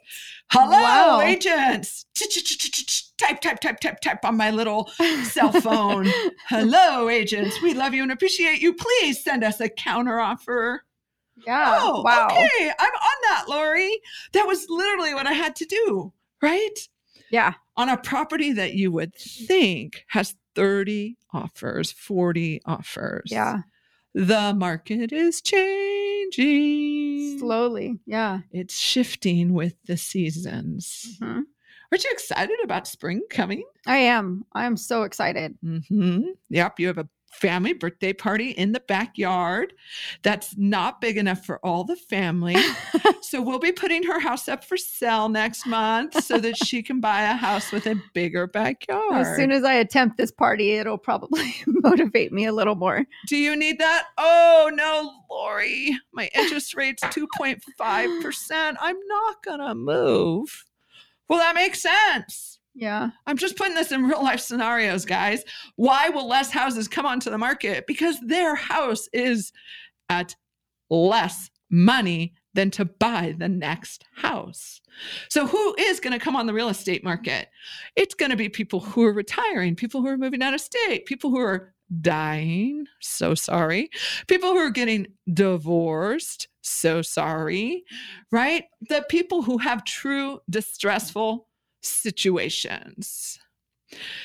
Hello, 0.50 0.70
Wow. 0.70 1.20
agents. 1.20 2.06
Type, 3.18 3.40
type, 3.40 3.60
type, 3.60 3.78
type, 3.80 4.00
type 4.00 4.24
on 4.24 4.36
my 4.36 4.50
little 4.50 4.90
cell 5.24 5.52
phone. 5.52 6.10
Hello, 6.48 7.08
agents. 7.08 7.60
We 7.62 7.74
love 7.74 7.94
you 7.94 8.02
and 8.02 8.10
appreciate 8.10 8.60
you. 8.60 8.74
Please 8.74 9.22
send 9.22 9.44
us 9.44 9.60
a 9.60 9.68
counter 9.68 10.18
offer. 10.18 10.82
Yeah. 11.46 11.78
oh, 11.80 12.02
wow. 12.02 12.26
okay. 12.30 12.70
I'm 12.78 12.92
on 12.94 13.18
that, 13.28 13.44
Lori. 13.48 14.00
That 14.32 14.46
was 14.46 14.66
literally 14.68 15.14
what 15.14 15.26
I 15.26 15.32
had 15.32 15.56
to 15.56 15.64
do, 15.64 16.12
right? 16.40 16.88
Yeah. 17.30 17.54
On 17.76 17.88
a 17.88 17.96
property 17.96 18.52
that 18.52 18.74
you 18.74 18.92
would 18.92 19.14
think 19.14 20.04
has 20.08 20.34
30 20.54 21.16
offers, 21.32 21.90
40 21.92 22.60
offers. 22.66 23.30
Yeah. 23.30 23.62
The 24.14 24.52
market 24.54 25.10
is 25.12 25.40
changing. 25.40 27.38
Slowly. 27.38 27.98
Yeah. 28.06 28.40
It's 28.50 28.76
shifting 28.78 29.54
with 29.54 29.74
the 29.86 29.96
seasons. 29.96 31.18
Mhm. 31.20 31.44
Aren't 31.90 32.04
you 32.04 32.10
excited 32.12 32.58
about 32.64 32.86
spring 32.86 33.22
coming? 33.30 33.64
I 33.86 33.96
am. 33.98 34.44
I 34.52 34.64
am 34.66 34.76
so 34.76 35.02
excited. 35.02 35.56
hmm 35.62 36.22
Yep, 36.50 36.80
you 36.80 36.86
have 36.88 36.98
a 36.98 37.08
family 37.32 37.72
birthday 37.72 38.12
party 38.12 38.50
in 38.50 38.72
the 38.72 38.80
backyard 38.80 39.72
that's 40.22 40.56
not 40.56 41.00
big 41.00 41.16
enough 41.16 41.44
for 41.44 41.58
all 41.64 41.82
the 41.82 41.96
family. 41.96 42.56
so 43.22 43.40
we'll 43.40 43.58
be 43.58 43.72
putting 43.72 44.02
her 44.02 44.20
house 44.20 44.48
up 44.48 44.62
for 44.64 44.76
sale 44.76 45.28
next 45.28 45.66
month 45.66 46.22
so 46.22 46.38
that 46.38 46.56
she 46.56 46.82
can 46.82 47.00
buy 47.00 47.22
a 47.22 47.34
house 47.34 47.72
with 47.72 47.86
a 47.86 48.00
bigger 48.14 48.46
backyard. 48.46 49.26
As 49.26 49.36
soon 49.36 49.50
as 49.50 49.64
I 49.64 49.74
attempt 49.74 50.18
this 50.18 50.30
party, 50.30 50.72
it'll 50.72 50.98
probably 50.98 51.54
motivate 51.66 52.32
me 52.32 52.46
a 52.46 52.52
little 52.52 52.76
more. 52.76 53.04
Do 53.28 53.36
you 53.36 53.56
need 53.56 53.78
that? 53.78 54.08
Oh 54.18 54.70
no, 54.72 55.12
Lori. 55.30 55.96
My 56.12 56.30
interest 56.34 56.74
rate's 56.76 57.02
2.5%. 57.02 58.76
I'm 58.80 58.96
not 59.06 59.42
gonna 59.42 59.74
move. 59.74 60.64
Well, 61.28 61.38
that 61.38 61.54
makes 61.54 61.80
sense. 61.82 62.58
Yeah. 62.74 63.10
I'm 63.26 63.36
just 63.36 63.56
putting 63.56 63.74
this 63.74 63.92
in 63.92 64.04
real 64.04 64.22
life 64.22 64.40
scenarios, 64.40 65.04
guys. 65.04 65.44
Why 65.76 66.08
will 66.08 66.26
less 66.26 66.50
houses 66.50 66.88
come 66.88 67.06
onto 67.06 67.30
the 67.30 67.38
market? 67.38 67.86
Because 67.86 68.18
their 68.20 68.54
house 68.54 69.08
is 69.12 69.52
at 70.08 70.34
less 70.90 71.50
money 71.70 72.34
than 72.54 72.70
to 72.70 72.84
buy 72.84 73.34
the 73.36 73.48
next 73.48 74.04
house. 74.16 74.80
So, 75.30 75.46
who 75.46 75.74
is 75.78 76.00
going 76.00 76.12
to 76.12 76.22
come 76.22 76.36
on 76.36 76.46
the 76.46 76.52
real 76.52 76.68
estate 76.68 77.02
market? 77.02 77.48
It's 77.96 78.14
going 78.14 78.30
to 78.30 78.36
be 78.36 78.48
people 78.48 78.80
who 78.80 79.04
are 79.04 79.12
retiring, 79.12 79.74
people 79.74 80.02
who 80.02 80.08
are 80.08 80.18
moving 80.18 80.42
out 80.42 80.54
of 80.54 80.60
state, 80.60 81.06
people 81.06 81.30
who 81.30 81.40
are 81.40 81.72
dying. 82.00 82.86
So 83.00 83.34
sorry. 83.34 83.90
People 84.26 84.50
who 84.50 84.58
are 84.58 84.70
getting 84.70 85.08
divorced. 85.32 86.48
So 86.62 87.02
sorry. 87.02 87.84
Right? 88.30 88.64
The 88.88 89.04
people 89.08 89.42
who 89.42 89.58
have 89.58 89.84
true 89.84 90.40
distressful 90.48 91.48
situations. 91.82 93.38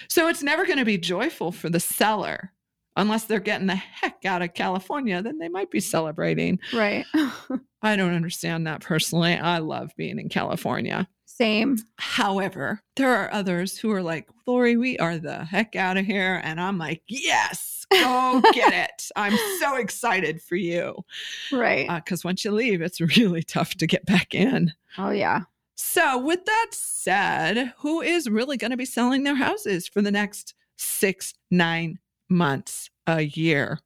So 0.07 0.27
it's 0.27 0.43
never 0.43 0.65
going 0.65 0.79
to 0.79 0.85
be 0.85 0.97
joyful 0.97 1.51
for 1.51 1.69
the 1.69 1.79
seller 1.79 2.53
unless 2.97 3.25
they're 3.25 3.39
getting 3.39 3.67
the 3.67 3.75
heck 3.75 4.25
out 4.25 4.41
of 4.41 4.53
California, 4.53 5.21
then 5.21 5.37
they 5.37 5.47
might 5.47 5.71
be 5.71 5.79
celebrating. 5.79 6.59
Right. 6.73 7.05
I 7.81 7.95
don't 7.95 8.15
understand 8.15 8.67
that 8.67 8.81
personally. 8.81 9.35
I 9.35 9.59
love 9.59 9.91
being 9.95 10.19
in 10.19 10.29
California. 10.29 11.07
Same. 11.25 11.77
However, 11.97 12.81
there 12.95 13.13
are 13.15 13.31
others 13.31 13.77
who 13.77 13.91
are 13.91 14.01
like, 14.01 14.27
Lori, 14.47 14.75
we 14.75 14.97
are 14.97 15.19
the 15.19 15.45
heck 15.45 15.75
out 15.75 15.97
of 15.97 16.05
here. 16.05 16.41
And 16.43 16.59
I'm 16.59 16.79
like, 16.79 17.03
yes, 17.07 17.85
go 17.91 18.41
get 18.53 18.73
it. 18.89 19.11
I'm 19.15 19.37
so 19.59 19.75
excited 19.75 20.41
for 20.41 20.55
you. 20.55 21.05
Right. 21.51 21.87
Uh, 21.87 21.97
because 21.97 22.23
once 22.23 22.43
you 22.43 22.51
leave, 22.51 22.81
it's 22.81 22.99
really 22.99 23.43
tough 23.43 23.75
to 23.75 23.85
get 23.85 24.05
back 24.07 24.33
in. 24.33 24.73
oh, 24.97 25.11
yeah. 25.11 25.41
So, 25.79 26.17
with 26.17 26.43
that 26.45 26.67
said, 26.71 27.73
who 27.77 28.01
is 28.01 28.27
really 28.27 28.57
going 28.57 28.71
to 28.71 28.77
be 28.77 28.85
selling 28.85 29.23
their 29.23 29.35
houses 29.35 29.87
for 29.87 30.01
the 30.01 30.11
next 30.11 30.55
six, 30.75 31.35
nine 31.51 31.99
months, 32.29 32.89
a 33.05 33.21
year? 33.21 33.79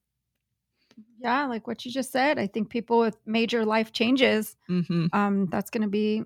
Yeah. 1.20 1.46
Like 1.46 1.68
what 1.68 1.86
you 1.86 1.92
just 1.92 2.12
said. 2.12 2.40
I 2.40 2.48
think 2.48 2.70
people 2.70 3.00
with 3.00 3.18
major 3.26 3.66
life 3.66 3.92
changes, 3.92 4.56
hmm 4.68 5.08
um, 5.12 5.48
that's 5.48 5.70
going 5.70 5.82
to 5.82 5.90
be, 5.90 6.24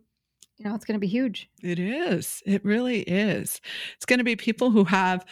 you 0.57 0.65
know, 0.65 0.75
it's 0.75 0.85
going 0.85 0.93
to 0.93 0.99
be 0.99 1.07
huge. 1.07 1.49
It 1.63 1.79
is. 1.79 2.43
It 2.45 2.63
really 2.63 2.99
is. 3.01 3.59
It's 3.95 4.05
going 4.05 4.19
to 4.19 4.23
be 4.23 4.35
people 4.35 4.69
who 4.69 4.83
have 4.83 5.25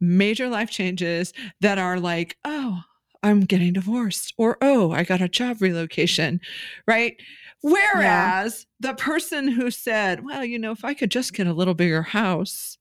major 0.00 0.48
life 0.48 0.70
changes 0.70 1.32
that 1.60 1.78
are 1.78 1.98
like, 1.98 2.36
oh, 2.44 2.84
I'm 3.22 3.40
getting 3.40 3.72
divorced, 3.72 4.32
or 4.38 4.56
oh, 4.62 4.92
I 4.92 5.02
got 5.02 5.20
a 5.20 5.28
job 5.28 5.60
relocation, 5.60 6.40
right? 6.86 7.20
Whereas 7.62 8.66
the 8.80 8.94
person 8.94 9.48
who 9.48 9.70
said, 9.70 10.24
well, 10.24 10.44
you 10.44 10.58
know, 10.58 10.72
if 10.72 10.84
I 10.84 10.94
could 10.94 11.10
just 11.10 11.34
get 11.34 11.46
a 11.46 11.52
little 11.52 11.74
bigger 11.74 12.02
house 12.02 12.78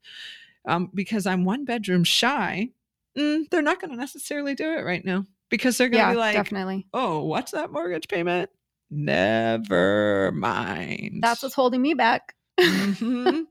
um, 0.66 0.90
because 0.94 1.26
I'm 1.26 1.46
one 1.46 1.66
bedroom 1.66 2.04
shy, 2.04 2.70
mm, 3.18 3.50
they're 3.50 3.62
not 3.62 3.82
going 3.82 3.92
to 3.92 3.98
necessarily 3.98 4.56
do 4.56 4.72
it 4.78 4.86
right 4.86 5.04
now 5.04 5.26
because 5.50 5.78
they're 5.78 5.90
going 5.90 6.02
to 6.04 6.08
Yeah, 6.08 6.14
be 6.14 6.18
like, 6.20 6.36
definitely. 6.36 6.88
oh, 6.94 7.24
what's 7.26 7.52
that 7.52 7.72
mortgage 7.72 8.08
payment? 8.08 8.50
Never 8.90 10.32
mind. 10.34 11.20
That's 11.22 11.44
what's 11.44 11.56
holding 11.56 11.82
me 11.82 11.94
back. 11.94 12.36
mm-hmm. 12.60 13.42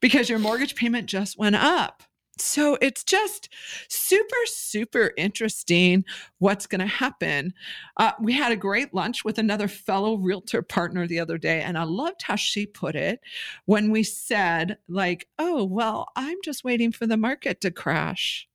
because 0.00 0.28
your 0.28 0.38
mortgage 0.38 0.74
payment 0.74 1.06
just 1.06 1.38
went 1.38 1.56
up. 1.56 2.02
So 2.38 2.76
it's 2.80 3.04
just 3.04 3.48
super, 3.88 4.36
super 4.46 5.12
interesting 5.16 6.04
what's 6.38 6.66
going 6.66 6.80
to 6.80 6.86
happen. 6.86 7.54
Uh, 7.96 8.12
we 8.20 8.32
had 8.32 8.50
a 8.52 8.56
great 8.56 8.92
lunch 8.92 9.24
with 9.24 9.38
another 9.38 9.68
fellow 9.68 10.16
realtor 10.16 10.62
partner 10.62 11.06
the 11.06 11.20
other 11.20 11.38
day, 11.38 11.62
and 11.62 11.78
I 11.78 11.84
loved 11.84 12.22
how 12.22 12.36
she 12.36 12.66
put 12.66 12.96
it 12.96 13.20
when 13.66 13.90
we 13.90 14.02
said, 14.02 14.78
like, 14.88 15.28
oh, 15.38 15.64
well, 15.64 16.08
I'm 16.16 16.38
just 16.44 16.64
waiting 16.64 16.92
for 16.92 17.06
the 17.06 17.16
market 17.16 17.60
to 17.62 17.70
crash. 17.70 18.48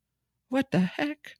What 0.49 0.71
the 0.71 0.79
heck? 0.79 1.35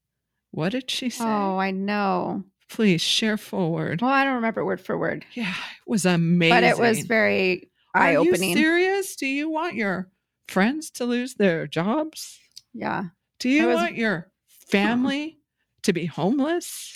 What 0.52 0.70
did 0.70 0.90
she 0.90 1.10
say? 1.10 1.24
Oh, 1.26 1.58
I 1.58 1.72
know. 1.72 2.44
Please 2.70 3.02
share 3.02 3.38
forward. 3.38 4.02
Well, 4.02 4.12
I 4.12 4.24
don't 4.24 4.36
remember 4.36 4.64
word 4.64 4.80
for 4.82 4.98
word, 4.98 5.26
Yeah, 5.34 5.50
it 5.50 5.90
was 5.90 6.06
amazing. 6.06 6.56
but 6.56 6.64
it 6.64 6.78
was 6.78 7.02
very 7.02 7.70
eye-opening. 7.96 8.44
Are 8.44 8.46
you 8.46 8.54
serious? 8.56 9.16
Do 9.16 9.26
you 9.28 9.50
want 9.50 9.76
your 9.76 10.10
friends 10.50 10.90
to 10.92 11.06
lose 11.06 11.36
their 11.36 11.68
jobs? 11.68 12.40
Yeah. 12.74 13.06
Do 13.40 13.50
you 13.50 13.68
was- 13.68 13.76
want 13.76 13.96
your 13.96 14.32
family 14.68 15.40
to 15.84 15.94
be 15.94 16.06
homeless? 16.06 16.94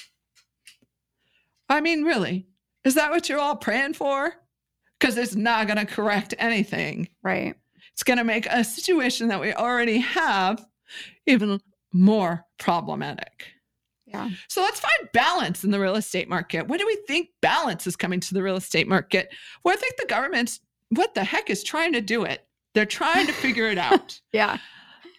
I 1.70 1.82
mean, 1.82 2.04
really, 2.04 2.48
is 2.84 2.96
that 2.96 3.12
what 3.12 3.30
you're 3.30 3.40
all 3.40 3.56
praying 3.56 3.94
for? 3.94 4.34
Because 5.00 5.18
it's 5.18 5.36
not 5.36 5.68
going 5.68 5.80
to 5.80 5.86
correct 5.86 6.34
anything. 6.38 7.08
Right. 7.24 7.56
It's 7.94 8.04
going 8.04 8.18
to 8.18 8.24
make 8.24 8.46
a 8.48 8.64
situation 8.64 9.28
that 9.30 9.42
we 9.42 9.54
already 9.54 10.00
have 10.00 10.64
even 11.26 11.62
more 11.94 12.46
problematic. 12.58 13.48
Yeah. 14.06 14.30
So 14.48 14.62
let's 14.62 14.80
find 14.80 15.10
balance 15.14 15.64
in 15.64 15.72
the 15.72 15.80
real 15.80 15.96
estate 15.96 16.30
market. 16.30 16.68
When 16.68 16.80
do 16.80 16.86
we 16.86 16.98
think 17.08 17.30
balance 17.42 17.88
is 17.88 17.96
coming 17.96 18.20
to 18.22 18.34
the 18.34 18.44
real 18.44 18.56
estate 18.56 18.88
market? 18.88 19.34
Well, 19.64 19.74
I 19.74 19.78
think 19.78 19.96
the 19.98 20.06
government's 20.06 20.60
what 20.90 21.16
the 21.16 21.24
heck 21.24 21.50
is 21.50 21.64
trying 21.64 21.94
to 21.94 22.02
do 22.02 22.24
it. 22.24 22.46
They're 22.74 22.86
trying 22.86 23.28
to 23.28 23.34
figure 23.34 23.68
it 23.68 23.78
out. 23.78 24.20
Yeah. 24.34 24.58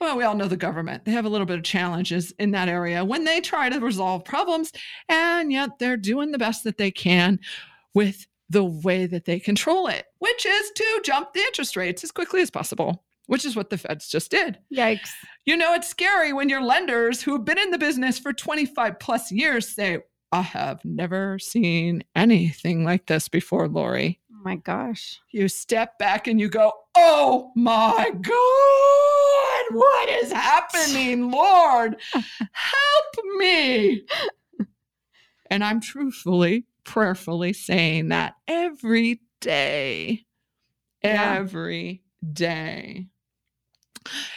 Well, 0.00 0.16
we 0.16 0.24
all 0.24 0.34
know 0.34 0.48
the 0.48 0.56
government. 0.56 1.04
They 1.04 1.12
have 1.12 1.24
a 1.24 1.28
little 1.28 1.46
bit 1.46 1.56
of 1.56 1.64
challenges 1.64 2.32
in 2.38 2.50
that 2.50 2.68
area 2.68 3.04
when 3.04 3.24
they 3.24 3.40
try 3.40 3.70
to 3.70 3.78
resolve 3.78 4.24
problems, 4.24 4.72
and 5.08 5.52
yet 5.52 5.78
they're 5.78 5.96
doing 5.96 6.32
the 6.32 6.38
best 6.38 6.64
that 6.64 6.76
they 6.78 6.90
can 6.90 7.38
with 7.94 8.26
the 8.50 8.64
way 8.64 9.06
that 9.06 9.24
they 9.24 9.38
control 9.38 9.86
it, 9.86 10.06
which 10.18 10.44
is 10.44 10.70
to 10.72 11.00
jump 11.04 11.32
the 11.32 11.40
interest 11.40 11.76
rates 11.76 12.04
as 12.04 12.10
quickly 12.10 12.42
as 12.42 12.50
possible, 12.50 13.04
which 13.26 13.44
is 13.44 13.56
what 13.56 13.70
the 13.70 13.78
feds 13.78 14.08
just 14.08 14.30
did. 14.30 14.58
Yikes. 14.74 15.10
You 15.46 15.56
know, 15.56 15.72
it's 15.74 15.88
scary 15.88 16.32
when 16.32 16.48
your 16.48 16.62
lenders 16.62 17.22
who 17.22 17.32
have 17.32 17.44
been 17.44 17.58
in 17.58 17.70
the 17.70 17.78
business 17.78 18.18
for 18.18 18.32
25 18.32 18.98
plus 18.98 19.32
years 19.32 19.68
say, 19.68 20.00
I 20.32 20.42
have 20.42 20.84
never 20.84 21.38
seen 21.38 22.02
anything 22.16 22.84
like 22.84 23.06
this 23.06 23.28
before, 23.28 23.68
Lori. 23.68 24.20
My 24.44 24.56
gosh. 24.56 25.20
You 25.30 25.48
step 25.48 25.98
back 25.98 26.26
and 26.26 26.38
you 26.38 26.50
go, 26.50 26.70
Oh 26.94 27.50
my 27.56 28.10
God, 28.20 29.76
what 29.78 30.08
is 30.10 30.30
happening, 30.30 31.30
Lord? 31.32 31.96
Help 32.12 33.26
me. 33.38 34.04
And 35.50 35.64
I'm 35.64 35.80
truthfully, 35.80 36.66
prayerfully 36.84 37.54
saying 37.54 38.08
that 38.08 38.34
every 38.46 39.22
day, 39.40 40.26
Yeah. 41.02 41.36
every 41.38 42.02
day. 42.32 43.06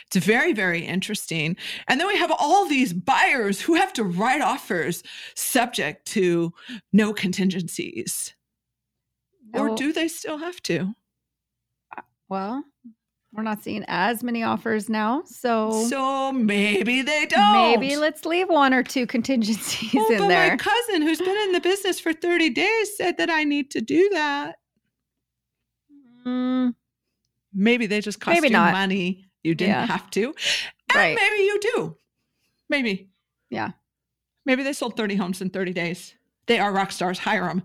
It's 0.06 0.26
very, 0.26 0.54
very 0.54 0.86
interesting. 0.86 1.58
And 1.90 2.00
then 2.00 2.08
we 2.08 2.18
have 2.18 2.32
all 2.32 2.66
these 2.66 2.94
buyers 2.94 3.60
who 3.60 3.74
have 3.74 3.92
to 3.94 4.06
write 4.06 4.40
offers 4.40 5.04
subject 5.36 6.06
to 6.14 6.54
no 6.94 7.12
contingencies. 7.12 8.34
Or 9.54 9.76
do 9.76 9.92
they 9.94 10.08
still 10.08 10.38
have 10.38 10.62
to? 10.64 10.94
Well, 12.30 12.64
we're 13.34 13.44
not 13.44 13.64
seeing 13.64 13.86
as 13.88 14.24
many 14.24 14.44
offers 14.44 14.90
now. 14.90 15.24
So, 15.26 15.86
So 15.88 16.32
maybe 16.34 17.02
they 17.02 17.26
don't. 17.26 17.54
maybe 17.54 17.96
let's 17.96 18.26
leave 18.26 18.50
one 18.50 18.74
or 18.74 18.84
two 18.84 19.06
contingencies 19.16 19.94
Well, 19.94 20.12
in 20.12 20.18
but 20.20 20.28
there. 20.28 20.50
my 20.50 20.58
cousin, 20.58 21.02
who's 21.04 21.20
been 21.20 21.38
in 21.38 21.52
the 21.54 21.62
business 21.62 22.00
for 22.00 22.12
30 22.14 22.50
days, 22.50 22.98
said 22.98 23.18
that 23.18 23.30
I 23.30 23.44
need 23.46 23.72
to 23.72 23.82
do 23.82 24.10
that. 24.10 24.56
Mm, 26.26 26.74
Maybe 27.54 27.86
they 27.88 28.02
just 28.02 28.20
cost 28.20 28.36
Maybe 28.36 28.48
you 28.50 28.54
not. 28.54 28.74
money. 28.74 29.26
You 29.44 29.56
didn't 29.56 29.72
Yeah. 29.76 29.86
have 29.86 30.10
to. 30.12 30.26
And 30.90 30.96
Right. 30.96 31.16
maybe 31.20 31.44
you 31.44 31.60
do. 31.62 31.98
Maybe. 32.70 33.10
Yeah. 33.50 33.72
Maybe 34.46 34.64
they 34.64 34.74
sold 34.74 34.98
30 34.98 35.16
homes 35.16 35.42
in 35.42 35.50
30 35.50 35.72
days. 35.74 36.14
They 36.48 36.60
are 36.60 36.72
rock 36.74 36.92
stars. 36.92 37.20
Hire 37.20 37.46
them. 37.48 37.64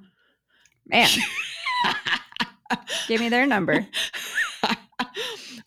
man, 0.87 1.09
give 3.09 3.21
me 3.21 3.29
their 3.29 3.47
number. 3.47 3.87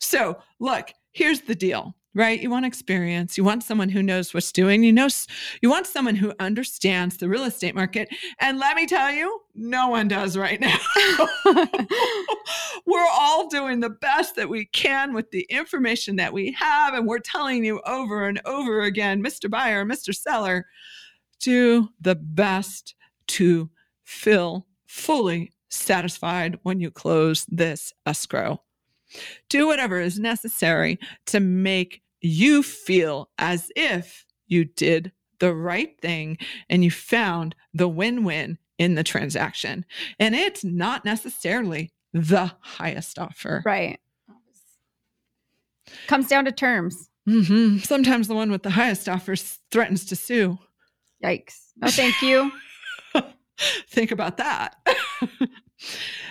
so, 0.00 0.38
look, 0.58 0.92
here's 1.12 1.42
the 1.42 1.54
deal, 1.54 1.94
right? 2.14 2.40
You 2.40 2.50
want 2.50 2.66
experience. 2.66 3.36
You 3.38 3.44
want 3.44 3.62
someone 3.62 3.88
who 3.88 4.02
knows 4.02 4.34
what's 4.34 4.52
doing. 4.52 4.82
You 4.82 4.92
know, 4.92 5.08
you 5.62 5.70
want 5.70 5.86
someone 5.86 6.14
who 6.14 6.32
understands 6.40 7.16
the 7.16 7.28
real 7.28 7.44
estate 7.44 7.74
market. 7.74 8.08
And 8.40 8.58
let 8.58 8.76
me 8.76 8.86
tell 8.86 9.10
you, 9.10 9.40
no 9.54 9.88
one 9.88 10.08
does 10.08 10.36
right 10.36 10.60
now. 10.60 10.76
we're 12.86 13.08
all 13.12 13.48
doing 13.48 13.80
the 13.80 13.96
best 14.00 14.36
that 14.36 14.48
we 14.48 14.66
can 14.66 15.12
with 15.12 15.30
the 15.30 15.46
information 15.48 16.16
that 16.16 16.32
we 16.32 16.52
have. 16.52 16.94
And 16.94 17.06
we're 17.06 17.18
telling 17.18 17.64
you 17.64 17.80
over 17.86 18.26
and 18.26 18.40
over 18.44 18.82
again, 18.82 19.22
Mr. 19.22 19.50
Buyer, 19.50 19.84
Mr. 19.84 20.14
Seller, 20.14 20.66
do 21.40 21.88
the 22.00 22.14
best 22.14 22.94
to 23.28 23.70
fill 24.04 24.66
fully 24.86 25.52
satisfied 25.68 26.58
when 26.62 26.80
you 26.80 26.90
close 26.90 27.44
this 27.48 27.92
escrow. 28.06 28.62
Do 29.48 29.66
whatever 29.66 30.00
is 30.00 30.18
necessary 30.18 30.98
to 31.26 31.40
make 31.40 32.02
you 32.20 32.62
feel 32.62 33.30
as 33.38 33.70
if 33.76 34.24
you 34.46 34.64
did 34.64 35.12
the 35.38 35.54
right 35.54 35.98
thing 36.00 36.38
and 36.68 36.82
you 36.82 36.90
found 36.90 37.54
the 37.74 37.88
win 37.88 38.24
win 38.24 38.58
in 38.78 38.94
the 38.94 39.04
transaction. 39.04 39.84
And 40.18 40.34
it's 40.34 40.64
not 40.64 41.04
necessarily 41.04 41.92
the 42.12 42.52
highest 42.60 43.18
offer. 43.18 43.62
right. 43.64 43.98
Comes 46.08 46.26
down 46.28 46.44
to 46.46 46.52
terms. 46.52 47.08
Mhm. 47.28 47.84
Sometimes 47.84 48.28
the 48.28 48.34
one 48.34 48.50
with 48.50 48.62
the 48.62 48.70
highest 48.70 49.08
offer 49.08 49.36
threatens 49.36 50.04
to 50.06 50.16
sue. 50.16 50.58
Yikes. 51.22 51.58
No, 51.76 51.88
thank 51.90 52.20
you. 52.22 52.50
Think 53.88 54.10
about 54.10 54.36
that. 54.38 54.76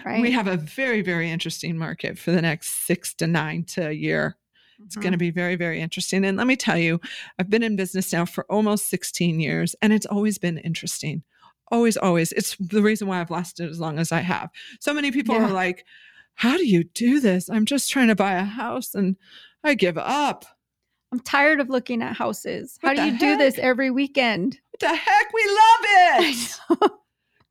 Right. 0.04 0.22
We 0.22 0.32
have 0.32 0.48
a 0.48 0.58
very, 0.58 1.02
very 1.02 1.32
interesting 1.32 1.78
market 1.78 2.18
for 2.18 2.32
the 2.32 2.42
next 2.42 2.86
six 2.86 3.14
to 3.16 3.28
nine 3.28 3.64
to 3.66 3.90
a 3.90 3.92
year. 3.92 4.38
It's 4.84 4.96
going 4.96 5.12
to 5.14 5.18
mm-hmm. 5.18 5.20
be 5.20 5.32
very, 5.32 5.56
very 5.56 5.82
interesting. 5.82 6.26
And 6.26 6.38
let 6.38 6.48
me 6.48 6.56
tell 6.56 6.78
you, 6.78 7.00
I've 7.40 7.50
been 7.50 7.64
in 7.64 7.76
business 7.76 8.12
now 8.12 8.26
for 8.26 8.44
almost 8.46 8.88
16 8.90 9.40
years, 9.40 9.76
and 9.82 9.94
it's 9.94 10.06
always 10.06 10.38
been 10.38 10.58
interesting. 10.60 11.24
Always, 11.72 11.98
always. 11.98 12.32
It's 12.34 12.56
the 12.58 12.82
reason 12.82 13.08
why 13.08 13.20
I've 13.20 13.32
lasted 13.32 13.70
as 13.70 13.80
long 13.80 13.98
as 13.98 14.12
I 14.12 14.20
have. 14.20 14.50
So 14.80 14.94
many 14.94 15.12
people 15.12 15.36
Yeah. 15.36 15.46
are 15.46 15.52
like, 15.52 15.86
How 16.36 16.58
do 16.58 16.68
you 16.68 16.84
do 16.84 17.20
this? 17.20 17.50
I'm 17.50 17.66
just 17.66 17.90
trying 17.90 18.10
to 18.10 18.16
buy 18.16 18.34
a 18.34 18.44
house 18.44 18.94
and 18.94 19.16
I 19.64 19.74
give 19.74 19.98
up. 19.98 20.46
I'm 21.12 21.20
tired 21.22 21.62
of 21.62 21.70
looking 21.70 22.02
at 22.02 22.16
houses. 22.16 22.78
How 22.82 22.94
do 22.94 23.04
you 23.06 23.18
do 23.18 23.38
this 23.38 23.58
every 23.58 23.90
weekend? 23.90 24.60
What 24.72 24.80
the 24.82 24.96
heck? 24.96 25.34
We 25.34 25.46
love 25.46 25.80
it. 26.82 26.92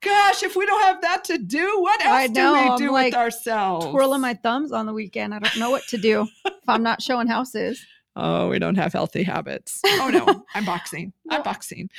Gosh, 0.05 0.43
if 0.43 0.55
we 0.57 0.67
don't 0.67 0.83
have 0.83 1.01
that 1.01 1.25
to 1.25 1.39
do, 1.39 1.81
what 1.81 2.05
else 2.05 2.15
I 2.15 2.27
know, 2.27 2.55
do 2.55 2.61
we 2.61 2.69
I'm 2.69 2.79
do 2.79 2.93
like 2.93 3.13
with 3.13 3.15
ourselves? 3.15 3.87
Twirling 3.87 4.21
my 4.21 4.35
thumbs 4.35 4.71
on 4.73 4.87
the 4.87 4.93
weekend. 4.93 5.35
I 5.35 5.39
don't 5.39 5.59
know 5.59 5.71
what 5.71 5.87
to 5.89 5.99
do 5.99 6.29
if 6.45 6.53
I'm 6.69 6.83
not 6.83 7.03
showing 7.03 7.27
houses. 7.27 7.85
Oh, 8.17 8.49
we 8.49 8.61
don't 8.61 8.77
have 8.77 8.93
healthy 8.93 9.25
habits. 9.25 9.81
Oh 9.87 10.09
no, 10.09 10.45
I'm 10.55 10.65
boxing. 10.65 11.13
I'm 11.31 11.43
boxing. 11.43 11.91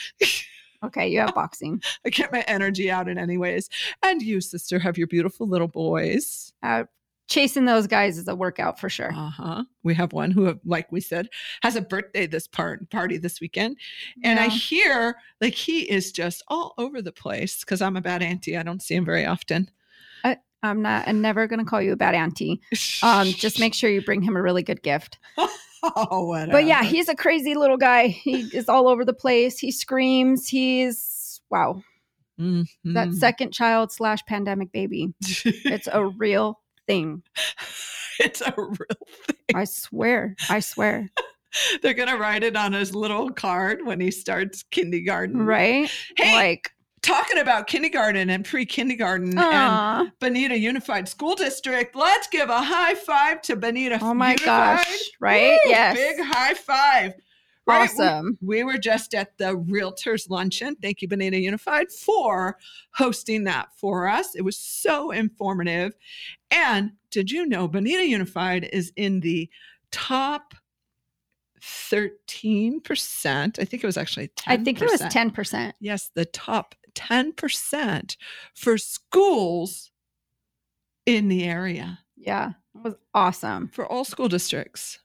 Okay, 0.82 1.10
you 1.10 1.20
have 1.20 1.36
boxing. 1.36 1.84
I 2.06 2.10
get 2.10 2.32
my 2.32 2.40
energy 2.48 2.90
out 2.90 3.10
in 3.10 3.18
any 3.18 3.38
ways. 3.38 3.70
And 4.02 4.22
you, 4.22 4.40
sister, 4.40 4.80
have 4.80 4.98
your 4.98 5.08
beautiful 5.08 5.46
little 5.46 5.68
boys. 5.68 6.54
Uh, 6.64 6.86
chasing 7.28 7.66
those 7.66 7.88
guys 7.88 8.18
is 8.18 8.28
a 8.28 8.36
workout 8.36 8.80
for 8.80 8.90
sure. 8.90 9.12
Uh 9.14 9.30
huh. 9.30 9.64
We 9.84 9.94
have 9.96 10.14
one 10.14 10.32
who, 10.32 10.60
like 10.66 10.92
we 10.92 11.02
said, 11.02 11.30
has 11.64 11.76
a 11.76 11.82
birthday 11.82 12.28
this 12.28 12.48
part 12.48 12.90
party 12.90 13.18
this 13.18 13.40
weekend, 13.42 13.78
and 14.24 14.40
I 14.40 14.48
hear 14.50 15.16
like 15.42 15.54
he 15.54 15.82
is 15.90 16.12
just 16.12 16.44
all 16.48 16.74
over 16.78 17.02
the 17.02 17.12
place 17.12 17.60
because 17.62 17.82
I'm 17.82 17.98
a 17.98 18.02
bad 18.02 18.22
auntie. 18.22 18.58
I 18.58 18.64
don't 18.64 18.82
see 18.82 18.96
him 18.96 19.06
very 19.06 19.26
often. 19.26 19.70
I'm 20.64 20.82
not. 20.82 21.08
I'm 21.08 21.22
never 21.22 21.46
going 21.46 21.60
to 21.60 21.66
call 21.66 21.80
you 21.80 21.92
a 21.92 21.96
bad 21.96 22.16
auntie. 22.16 22.60
Um, 23.04 23.28
just 23.28 23.60
make 23.60 23.76
sure 23.76 23.88
you 23.88 24.02
bring 24.02 24.24
him 24.24 24.36
a 24.36 24.42
really 24.42 24.64
good 24.64 24.82
gift. 24.82 25.20
oh, 25.38 26.26
whatever. 26.26 26.54
But 26.54 26.66
yeah, 26.66 26.84
he's 26.84 27.08
a 27.08 27.14
crazy 27.14 27.54
little 27.54 27.78
guy. 27.78 28.08
He 28.08 28.50
is 28.52 28.68
all 28.68 28.88
over 28.88 29.06
the 29.06 29.14
place. 29.14 29.60
He 29.60 29.70
screams. 29.72 30.48
He's 30.48 31.40
wow. 31.52 31.84
That 32.40 32.66
Mhm. 33.10 33.14
second 33.14 33.52
child 33.54 33.92
slash 33.92 34.26
pandemic 34.26 34.72
baby. 34.72 35.14
It's 35.22 35.88
a 35.92 36.04
real 36.08 36.60
thing. 36.88 37.24
it's 38.20 38.42
a 38.42 38.54
real 38.58 38.78
thing. 39.28 39.56
I 39.56 39.64
swear. 39.66 40.36
I 40.50 40.60
swear. 40.60 41.10
They're 41.82 41.94
gonna 41.94 42.18
write 42.18 42.44
it 42.44 42.56
on 42.58 42.74
his 42.74 42.94
little 42.94 43.30
card 43.32 43.80
when 43.86 44.00
he 44.02 44.12
starts 44.12 44.64
kindergarten. 44.72 45.46
Right? 45.46 45.90
Hey, 46.18 46.34
Like, 46.34 46.70
talking 47.02 47.38
about 47.38 47.68
kindergarten 47.68 48.30
and 48.30 48.44
pre-kindergarten 48.44 49.30
and 49.30 49.40
aw. 49.40 50.06
Bonita 50.20 50.58
Unified 50.58 51.08
School 51.08 51.36
District. 51.36 51.96
Let's 51.96 52.28
give 52.28 52.50
a 52.50 52.62
high 52.62 52.96
five 52.96 53.42
to 53.44 53.56
Bonita 53.56 54.00
oh 54.02 54.14
my 54.14 54.32
Unified. 54.32 54.46
gosh. 54.46 55.10
Right? 55.22 55.60
Woo, 55.66 55.70
yes. 55.72 55.96
Big 55.96 56.26
high 56.26 56.56
five. 56.56 57.14
Right, 57.68 57.90
we- 57.98 58.04
Awesome. 58.04 58.38
We 58.42 58.64
were 58.64 58.78
just 58.78 59.14
at 59.16 59.38
the 59.38 59.56
Realtors 59.58 60.30
Luncheon. 60.30 60.76
Thank 60.82 61.02
you, 61.02 61.08
Bonita 61.08 61.38
Unified, 61.38 61.92
for 61.92 62.58
hosting 62.94 63.46
that 63.46 63.70
for 63.76 64.08
us. 64.08 64.36
It 64.36 64.42
was 64.44 64.58
so 64.58 65.10
informative. 65.12 65.94
And 66.52 66.92
did 67.10 67.32
you 67.32 67.46
know 67.46 67.68
Bonita 67.68 68.06
Unified 68.06 68.70
is 68.72 68.92
in 68.96 69.22
the 69.22 69.50
top 69.92 70.54
13%? 71.62 73.60
I 73.60 73.66
think 73.66 73.84
it 73.84 73.88
was 73.88 73.98
actually 73.98 74.28
10%. 74.30 74.44
I 74.48 74.58
think 74.58 74.82
it 74.82 74.90
was 74.92 75.02
10%. 75.02 75.74
Yes, 75.80 76.12
the 76.14 76.26
top 76.26 76.76
10% 76.94 78.16
for 78.54 78.78
schools 78.78 79.92
in 81.06 81.28
the 81.28 81.44
area 81.44 82.00
Yeah. 82.16 82.52
It 82.76 82.82
was 82.84 82.96
awesome. 83.14 83.68
for 83.70 83.86
all 83.86 84.04
school 84.06 84.28
districts. 84.28 85.00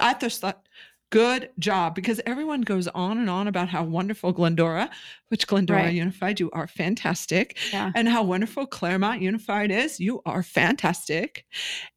I 0.00 0.14
just 0.14 0.40
thought, 0.40 0.65
good 1.10 1.50
job, 1.58 1.94
because 1.94 2.20
everyone 2.26 2.62
goes 2.62 2.88
on 2.88 3.18
and 3.18 3.30
on 3.30 3.48
about 3.48 3.68
how 3.68 3.84
wonderful 3.84 4.32
Glendora, 4.32 4.90
which 5.28 5.46
Glendora 5.46 5.84
Right. 5.84 5.94
Unified, 5.94 6.40
you 6.40 6.50
are 6.52 6.66
fantastic, 6.66 7.56
Yeah. 7.72 7.92
and 7.94 8.08
how 8.08 8.22
wonderful 8.22 8.66
Claremont 8.66 9.22
Unified 9.22 9.70
is, 9.70 10.00
you 10.00 10.20
are 10.26 10.42
fantastic. 10.42 11.44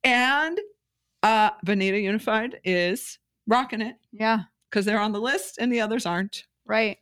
And 0.04 0.60
Uh, 1.22 1.50
Bonita 1.65 2.00
Unified 2.00 2.62
is 2.63 3.19
rocking 3.45 3.82
it 3.82 3.98
Yeah. 4.13 4.43
because 4.69 4.86
they're 4.86 5.02
on 5.02 5.12
the 5.12 5.19
list 5.19 5.58
and 5.60 5.69
the 5.69 5.82
others 5.82 6.06
aren't. 6.06 6.45
Right. 6.65 6.98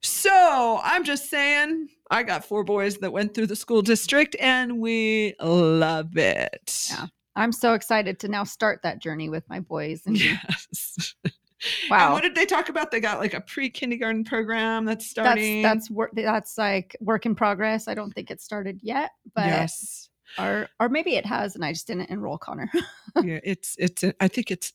So 0.00 0.80
I'm 0.82 1.04
just 1.04 1.30
saying, 1.30 1.88
I 2.10 2.24
got 2.24 2.44
four 2.44 2.64
boys 2.64 2.96
that 2.98 3.12
went 3.12 3.32
through 3.32 3.46
the 3.46 3.54
school 3.54 3.80
district 3.80 4.34
and 4.40 4.80
we 4.80 5.34
love 5.40 6.16
it. 6.16 6.88
Yeah. 6.90 7.06
I'm 7.36 7.52
so 7.52 7.74
excited 7.74 8.18
to 8.20 8.28
now 8.28 8.44
start 8.44 8.80
that 8.82 9.00
journey 9.00 9.28
with 9.28 9.48
my 9.48 9.60
boys. 9.60 10.02
And 10.06 10.18
Yes. 10.20 11.14
And 11.24 11.90
wow. 11.92 12.12
what 12.14 12.22
did 12.24 12.34
they 12.34 12.44
talk 12.44 12.68
about? 12.70 12.90
They 12.90 12.98
got 12.98 13.20
like 13.20 13.34
a 13.34 13.40
pre 13.40 13.70
kindergarten 13.70 14.24
program 14.24 14.84
that's 14.84 15.12
That's 15.14 15.28
starting. 15.28 15.62
that's 15.62 15.88
work 15.92 16.10
that's 16.12 16.58
like 16.58 16.96
work 17.00 17.24
in 17.24 17.36
progress. 17.36 17.86
I 17.86 17.94
don't 17.94 18.10
think 18.12 18.32
it's 18.32 18.42
started 18.42 18.80
yet, 18.82 19.12
but 19.36 19.46
yes. 19.46 20.08
or 20.40 20.68
or 20.80 20.88
maybe 20.88 21.14
it 21.14 21.24
has 21.24 21.54
and 21.54 21.64
I 21.64 21.72
just 21.72 21.86
didn't 21.86 22.10
enroll 22.10 22.36
Connor. 22.36 22.68
yeah, 23.22 23.38
it's 23.44 23.76
it's. 23.78 24.02
I 24.18 24.26
think 24.26 24.50
it's 24.50 24.72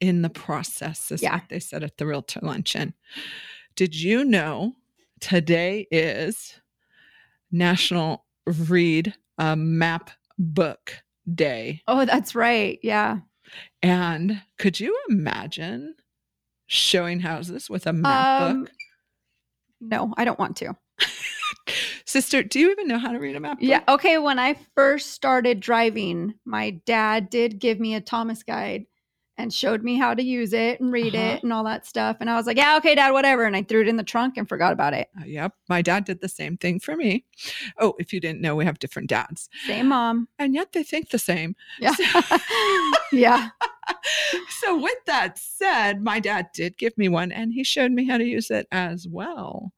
in 0.00 0.20
the 0.20 0.28
process. 0.28 1.10
Is 1.10 1.22
Yeah. 1.22 1.36
what 1.36 1.48
they 1.48 1.60
said 1.60 1.82
at 1.82 1.96
the 1.96 2.06
realtor 2.06 2.40
luncheon. 2.42 2.92
Did 3.74 3.98
you 3.98 4.22
know 4.22 4.74
today 5.20 5.86
is 5.90 6.60
National 7.50 8.26
Read 8.46 9.14
a 9.38 9.56
Map 9.56 10.10
Book 10.38 11.02
Day? 11.32 11.82
oh, 11.86 12.04
that's 12.04 12.34
right. 12.34 12.78
Yeah. 12.82 13.18
And 13.82 14.42
could 14.58 14.80
you 14.80 14.96
imagine 15.08 15.94
showing 16.66 17.20
houses 17.20 17.68
with 17.70 17.86
a 17.86 17.92
map 17.92 18.40
Um, 18.40 18.62
book? 18.64 18.72
no, 19.80 20.14
I 20.16 20.24
don't 20.24 20.38
want 20.38 20.56
to. 20.58 20.76
Sister, 22.06 22.42
do 22.42 22.58
you 22.58 22.70
even 22.70 22.88
know 22.88 22.98
how 22.98 23.12
to 23.12 23.18
read 23.18 23.36
a 23.36 23.40
map 23.40 23.58
book? 23.60 23.68
Yeah. 23.68 23.82
Okay. 23.88 24.18
When 24.18 24.38
I 24.38 24.56
first 24.74 25.10
started 25.10 25.60
driving, 25.60 26.34
my 26.44 26.70
dad 26.86 27.30
did 27.30 27.58
give 27.58 27.78
me 27.80 27.94
a 27.94 28.00
Thomas 28.00 28.42
guide 28.42 28.86
and 29.38 29.52
showed 29.52 29.82
me 29.82 29.96
how 29.96 30.12
to 30.14 30.22
use 30.22 30.52
it 30.52 30.78
and 30.80 30.92
read 30.92 31.14
Uh-huh. 31.14 31.24
it 31.34 31.42
and 31.42 31.52
all 31.52 31.64
that 31.64 31.86
stuff. 31.86 32.18
And 32.20 32.28
I 32.28 32.36
was 32.36 32.46
like, 32.46 32.56
yeah, 32.56 32.76
okay, 32.76 32.94
dad, 32.94 33.12
whatever. 33.12 33.44
And 33.44 33.56
I 33.56 33.62
threw 33.62 33.80
it 33.80 33.88
in 33.88 33.96
the 33.96 34.02
trunk 34.02 34.36
and 34.36 34.48
forgot 34.48 34.72
about 34.72 34.92
it. 34.94 35.08
Uh, 35.20 35.24
yep. 35.24 35.54
My 35.68 35.80
dad 35.82 36.04
did 36.04 36.20
the 36.20 36.28
same 36.28 36.56
thing 36.56 36.78
for 36.80 36.96
me. 36.96 37.24
Oh, 37.78 37.94
if 37.98 38.12
you 38.12 38.20
didn't 38.20 38.40
know, 38.40 38.54
we 38.56 38.64
have 38.64 38.78
different 38.78 39.08
dads. 39.08 39.48
Same 39.66 39.88
mom. 39.88 40.28
And 40.38 40.54
yet 40.54 40.72
they 40.72 40.82
think 40.82 41.10
the 41.10 41.18
same. 41.18 41.56
Yeah. 41.80 41.94
yeah. 43.12 43.48
So 44.60 44.78
with 44.80 45.04
that 45.06 45.38
said 45.38 46.02
my 46.02 46.20
dad 46.20 46.48
did 46.54 46.76
give 46.78 46.96
me 46.96 47.08
one 47.08 47.32
and 47.32 47.52
he 47.52 47.64
showed 47.64 47.90
me 47.92 48.06
how 48.06 48.16
to 48.16 48.24
use 48.24 48.50
it 48.50 48.66
as 48.72 49.06
well 49.08 49.72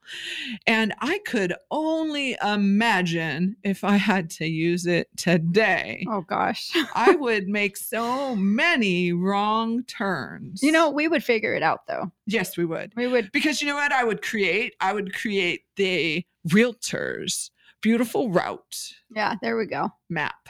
and 0.67 0.93
i 1.01 1.19
could 1.27 1.55
only 1.71 2.37
imagine 2.45 3.57
if 3.64 3.83
i 3.85 3.97
had 3.97 4.29
to 4.31 4.47
use 4.47 4.87
it 4.87 5.09
today 5.17 6.05
Oh 6.09 6.21
gosh. 6.23 6.71
i 6.95 7.12
would 7.19 7.49
make 7.49 7.77
so 7.77 8.37
many 8.37 9.12
wrong 9.12 9.83
turns 9.85 10.62
You 10.62 10.73
know, 10.73 10.90
we 10.90 11.09
would 11.09 11.25
figure 11.25 11.55
it 11.55 11.62
out 11.62 11.87
though. 11.87 12.11
yes 12.27 12.57
we 12.57 12.64
would 12.64 12.93
We 12.97 13.07
would. 13.07 13.31
because 13.33 13.61
you 13.62 13.69
know 13.69 13.75
what 13.77 13.93
i 13.93 14.05
would 14.05 14.23
create 14.23 14.75
i 14.81 14.93
would 14.93 15.14
create 15.14 15.62
the 15.77 16.25
realtors 16.49 17.51
beautiful 17.81 18.31
route 18.31 18.93
Yeah. 19.14 19.35
There 19.43 19.57
we 19.57 19.67
go. 19.67 19.90
map 20.09 20.49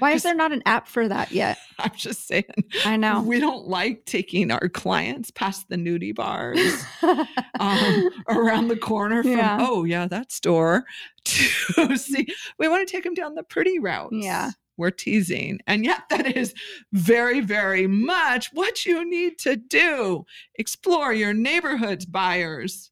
Why 0.00 0.12
is 0.12 0.22
there 0.24 0.34
not 0.34 0.50
an 0.52 0.62
app 0.66 0.88
for 0.88 1.06
that 1.08 1.30
yet? 1.32 1.58
i'm 1.78 1.92
just 1.96 2.26
saying 2.26 2.44
I 2.84 2.96
know. 2.96 3.22
we 3.22 3.40
don't 3.40 3.66
like 3.68 4.04
taking 4.04 4.50
our 4.50 4.68
clients 4.68 5.30
past 5.30 5.68
the 5.70 5.76
nudie 5.76 6.14
bars 6.14 6.58
um, 7.58 8.10
around 8.28 8.68
the 8.68 8.76
corner 8.76 9.22
from 9.22 9.32
Yeah. 9.32 9.58
oh 9.60 9.84
yeah 9.84 10.06
that 10.08 10.30
store 10.32 10.84
to 11.24 11.96
see 11.96 12.26
we 12.58 12.68
want 12.68 12.86
to 12.86 12.92
take 12.92 13.04
them 13.04 13.14
down 13.14 13.34
the 13.34 13.42
pretty 13.42 13.78
routes 13.78 14.14
Yeah. 14.16 14.50
we're 14.76 14.90
teasing 14.90 15.60
and 15.66 15.84
yet 15.86 16.02
that 16.10 16.36
is 16.36 16.52
very 16.92 17.40
very 17.40 17.86
much 17.86 18.50
what 18.52 18.84
you 18.84 19.08
need 19.08 19.38
to 19.38 19.56
do 19.56 20.24
explore 20.56 21.12
your 21.14 21.32
neighborhoods 21.32 22.04
buyers 22.04 22.90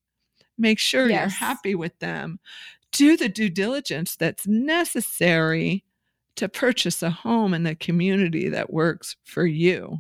make 0.56 0.78
sure 0.78 1.08
you're 1.08 1.28
happy 1.28 1.74
with 1.74 1.98
them 1.98 2.40
do 2.92 3.16
the 3.18 3.28
due 3.28 3.50
diligence 3.50 4.16
that's 4.16 4.46
necessary 4.46 5.84
to 6.38 6.48
purchase 6.48 7.02
a 7.02 7.10
home 7.10 7.54
in 7.54 7.62
the 7.62 7.74
community 7.74 8.48
that 8.48 8.72
works 8.72 9.16
for 9.24 9.46
you 9.46 9.98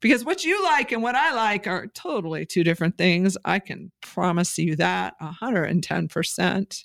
because 0.00 0.24
what 0.24 0.44
you 0.44 0.62
like 0.62 0.92
and 0.92 1.02
what 1.02 1.14
I 1.14 1.34
like 1.34 1.66
are 1.66 1.86
totally 1.88 2.46
two 2.46 2.64
different 2.64 2.96
things. 2.98 3.36
I 3.44 3.58
can 3.58 3.90
promise 4.00 4.58
you 4.58 4.76
that 4.76 5.14
110%. 5.20 6.84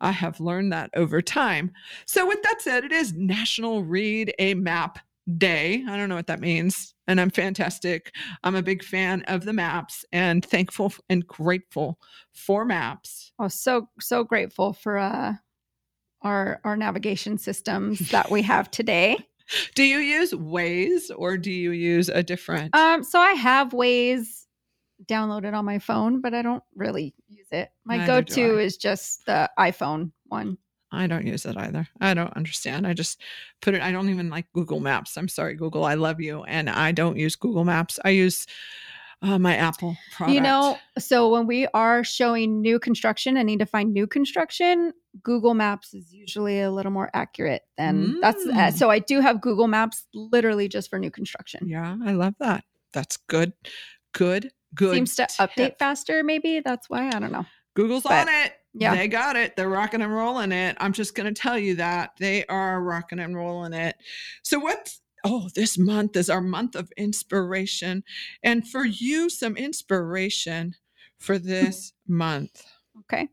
I 0.00 0.12
have 0.12 0.40
learned 0.40 0.72
that 0.72 0.90
over 0.94 1.20
time. 1.20 1.72
So, 2.06 2.26
with 2.26 2.40
that 2.42 2.60
said, 2.60 2.84
it 2.84 2.92
is 2.92 3.14
National 3.14 3.82
Read 3.82 4.32
a 4.38 4.54
Map 4.54 5.00
Day. 5.36 5.82
I 5.88 5.96
don't 5.96 6.08
know 6.08 6.14
what 6.14 6.28
that 6.28 6.40
means. 6.40 6.94
And 7.08 7.20
I'm 7.20 7.30
fantastic. 7.30 8.14
I'm 8.44 8.54
a 8.54 8.62
big 8.62 8.84
fan 8.84 9.22
of 9.22 9.44
the 9.44 9.52
maps 9.52 10.04
and 10.12 10.44
thankful 10.44 10.92
and 11.08 11.26
grateful 11.26 11.98
for 12.32 12.64
maps. 12.64 13.32
oh, 13.40 13.48
so 13.48 13.88
so 13.98 14.22
grateful 14.22 14.72
for 14.72 14.98
uh 14.98 15.34
our 16.22 16.60
our 16.64 16.76
navigation 16.76 17.38
systems 17.38 18.10
that 18.10 18.30
we 18.30 18.42
have 18.42 18.70
today. 18.70 19.18
Do 19.74 19.82
you 19.82 19.98
use 19.98 20.32
Waze 20.32 21.10
or 21.16 21.38
do 21.38 21.50
you 21.50 21.70
use 21.70 22.10
a 22.10 22.22
different? 22.22 22.74
Um, 22.76 23.02
so 23.02 23.18
I 23.18 23.32
have 23.32 23.70
Waze 23.70 24.44
downloaded 25.06 25.54
on 25.54 25.64
my 25.64 25.78
phone, 25.78 26.20
but 26.20 26.34
I 26.34 26.42
don't 26.42 26.62
really 26.74 27.14
use 27.28 27.46
it. 27.50 27.70
My 27.84 27.96
Neither 27.96 28.20
go-to 28.20 28.58
is 28.58 28.76
just 28.76 29.24
the 29.24 29.50
iPhone 29.58 30.12
one. 30.26 30.58
I 30.90 31.06
don't 31.06 31.26
use 31.26 31.44
it 31.44 31.56
either. 31.56 31.86
I 32.00 32.14
don't 32.14 32.34
understand. 32.34 32.86
I 32.86 32.94
just 32.94 33.20
put 33.60 33.74
it, 33.74 33.82
I 33.82 33.92
don't 33.92 34.08
even 34.08 34.30
like 34.30 34.46
Google 34.52 34.80
Maps. 34.80 35.16
I'm 35.16 35.28
sorry, 35.28 35.54
Google. 35.54 35.84
I 35.84 35.94
love 35.94 36.20
you. 36.20 36.44
And 36.44 36.68
I 36.70 36.92
don't 36.92 37.16
use 37.16 37.36
Google 37.36 37.64
Maps. 37.64 37.98
I 38.04 38.10
use 38.10 38.46
uh, 39.22 39.38
my 39.38 39.56
Apple 39.56 39.96
product. 40.12 40.34
You 40.34 40.40
know, 40.40 40.78
so 40.98 41.28
when 41.30 41.46
we 41.46 41.66
are 41.74 42.04
showing 42.04 42.60
new 42.60 42.78
construction 42.78 43.36
and 43.36 43.46
need 43.46 43.58
to 43.58 43.66
find 43.66 43.92
new 43.92 44.06
construction, 44.06 44.92
Google 45.22 45.54
Maps 45.54 45.92
is 45.94 46.12
usually 46.12 46.60
a 46.60 46.70
little 46.70 46.92
more 46.92 47.10
accurate 47.14 47.62
than 47.76 48.20
that's. 48.20 48.46
Uh, 48.46 48.50
Mm. 48.52 48.72
so 48.74 48.90
I 48.90 48.98
do 49.00 49.20
have 49.20 49.40
Google 49.40 49.66
Maps 49.68 50.06
literally 50.14 50.68
just 50.68 50.88
for 50.90 50.98
new 50.98 51.10
construction. 51.10 51.68
Yeah, 51.68 51.96
I 52.04 52.12
love 52.12 52.34
that. 52.38 52.64
That's 52.92 53.16
good. 53.16 53.52
Good. 54.12 54.50
Good. 54.74 54.94
Seems 54.94 55.16
to 55.16 55.22
update 55.24 55.78
faster. 55.78 56.22
Maybe 56.22 56.60
that's 56.60 56.88
why 56.90 57.08
I 57.08 57.18
don't 57.18 57.32
know. 57.32 57.46
Google's 57.74 58.02
but- 58.04 58.28
on 58.28 58.28
it. 58.28 58.52
yeah. 58.74 58.94
They 58.94 59.08
got 59.08 59.34
it. 59.36 59.56
They're 59.56 59.68
rocking 59.68 60.02
and 60.02 60.14
rolling 60.14 60.52
it. 60.52 60.76
I'm 60.78 60.92
just 60.92 61.14
going 61.14 61.32
to 61.32 61.40
tell 61.40 61.58
you 61.58 61.76
that 61.76 62.12
they 62.18 62.44
are 62.46 62.80
rocking 62.82 63.18
and 63.18 63.34
rolling 63.36 63.72
it. 63.72 63.96
So, 64.42 64.58
what's 64.58 65.00
oh, 65.24 65.48
this 65.54 65.76
month 65.78 66.16
is 66.16 66.30
our 66.30 66.40
month 66.40 66.74
of 66.74 66.90
inspiration. 66.96 68.04
And 68.42 68.66
for 68.68 68.84
you, 68.84 69.28
some 69.30 69.56
inspiration 69.56 70.74
for 71.18 71.38
this 71.38 71.92
month 72.08 72.64
Okay. 73.00 73.28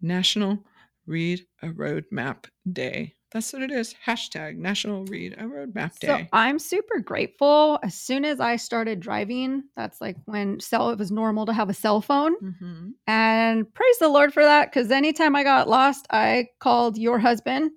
National 0.00 0.64
Read 1.06 1.46
a 1.62 1.68
Roadmap 1.68 2.46
Day. 2.70 3.14
That's 3.32 3.52
what 3.52 3.62
it 3.62 3.70
is. 3.70 3.94
Hashtag 4.06 4.56
National 4.56 5.04
Read 5.06 5.34
a 5.34 5.44
Roadmap 5.44 5.98
Day. 5.98 6.06
So. 6.06 6.26
I'm 6.32 6.58
super 6.58 7.00
grateful. 7.00 7.78
As 7.82 7.94
soon 7.94 8.24
as 8.24 8.40
I 8.40 8.56
started 8.56 9.00
driving, 9.00 9.64
that's 9.76 10.00
like 10.00 10.16
when 10.26 10.60
cell 10.60 10.90
it 10.90 10.98
was 10.98 11.10
normal 11.10 11.46
to 11.46 11.52
have 11.52 11.70
a 11.70 11.74
cell 11.74 12.00
phone. 12.00 12.34
Mhm. 12.40 12.92
And 13.06 13.72
praise 13.74 13.98
the 13.98 14.08
Lord 14.08 14.32
for 14.34 14.42
that, 14.42 14.70
because 14.70 14.90
anytime 14.90 15.34
I 15.34 15.44
got 15.44 15.68
lost, 15.68 16.06
I 16.10 16.48
called 16.60 16.98
your 16.98 17.18
husband 17.18 17.70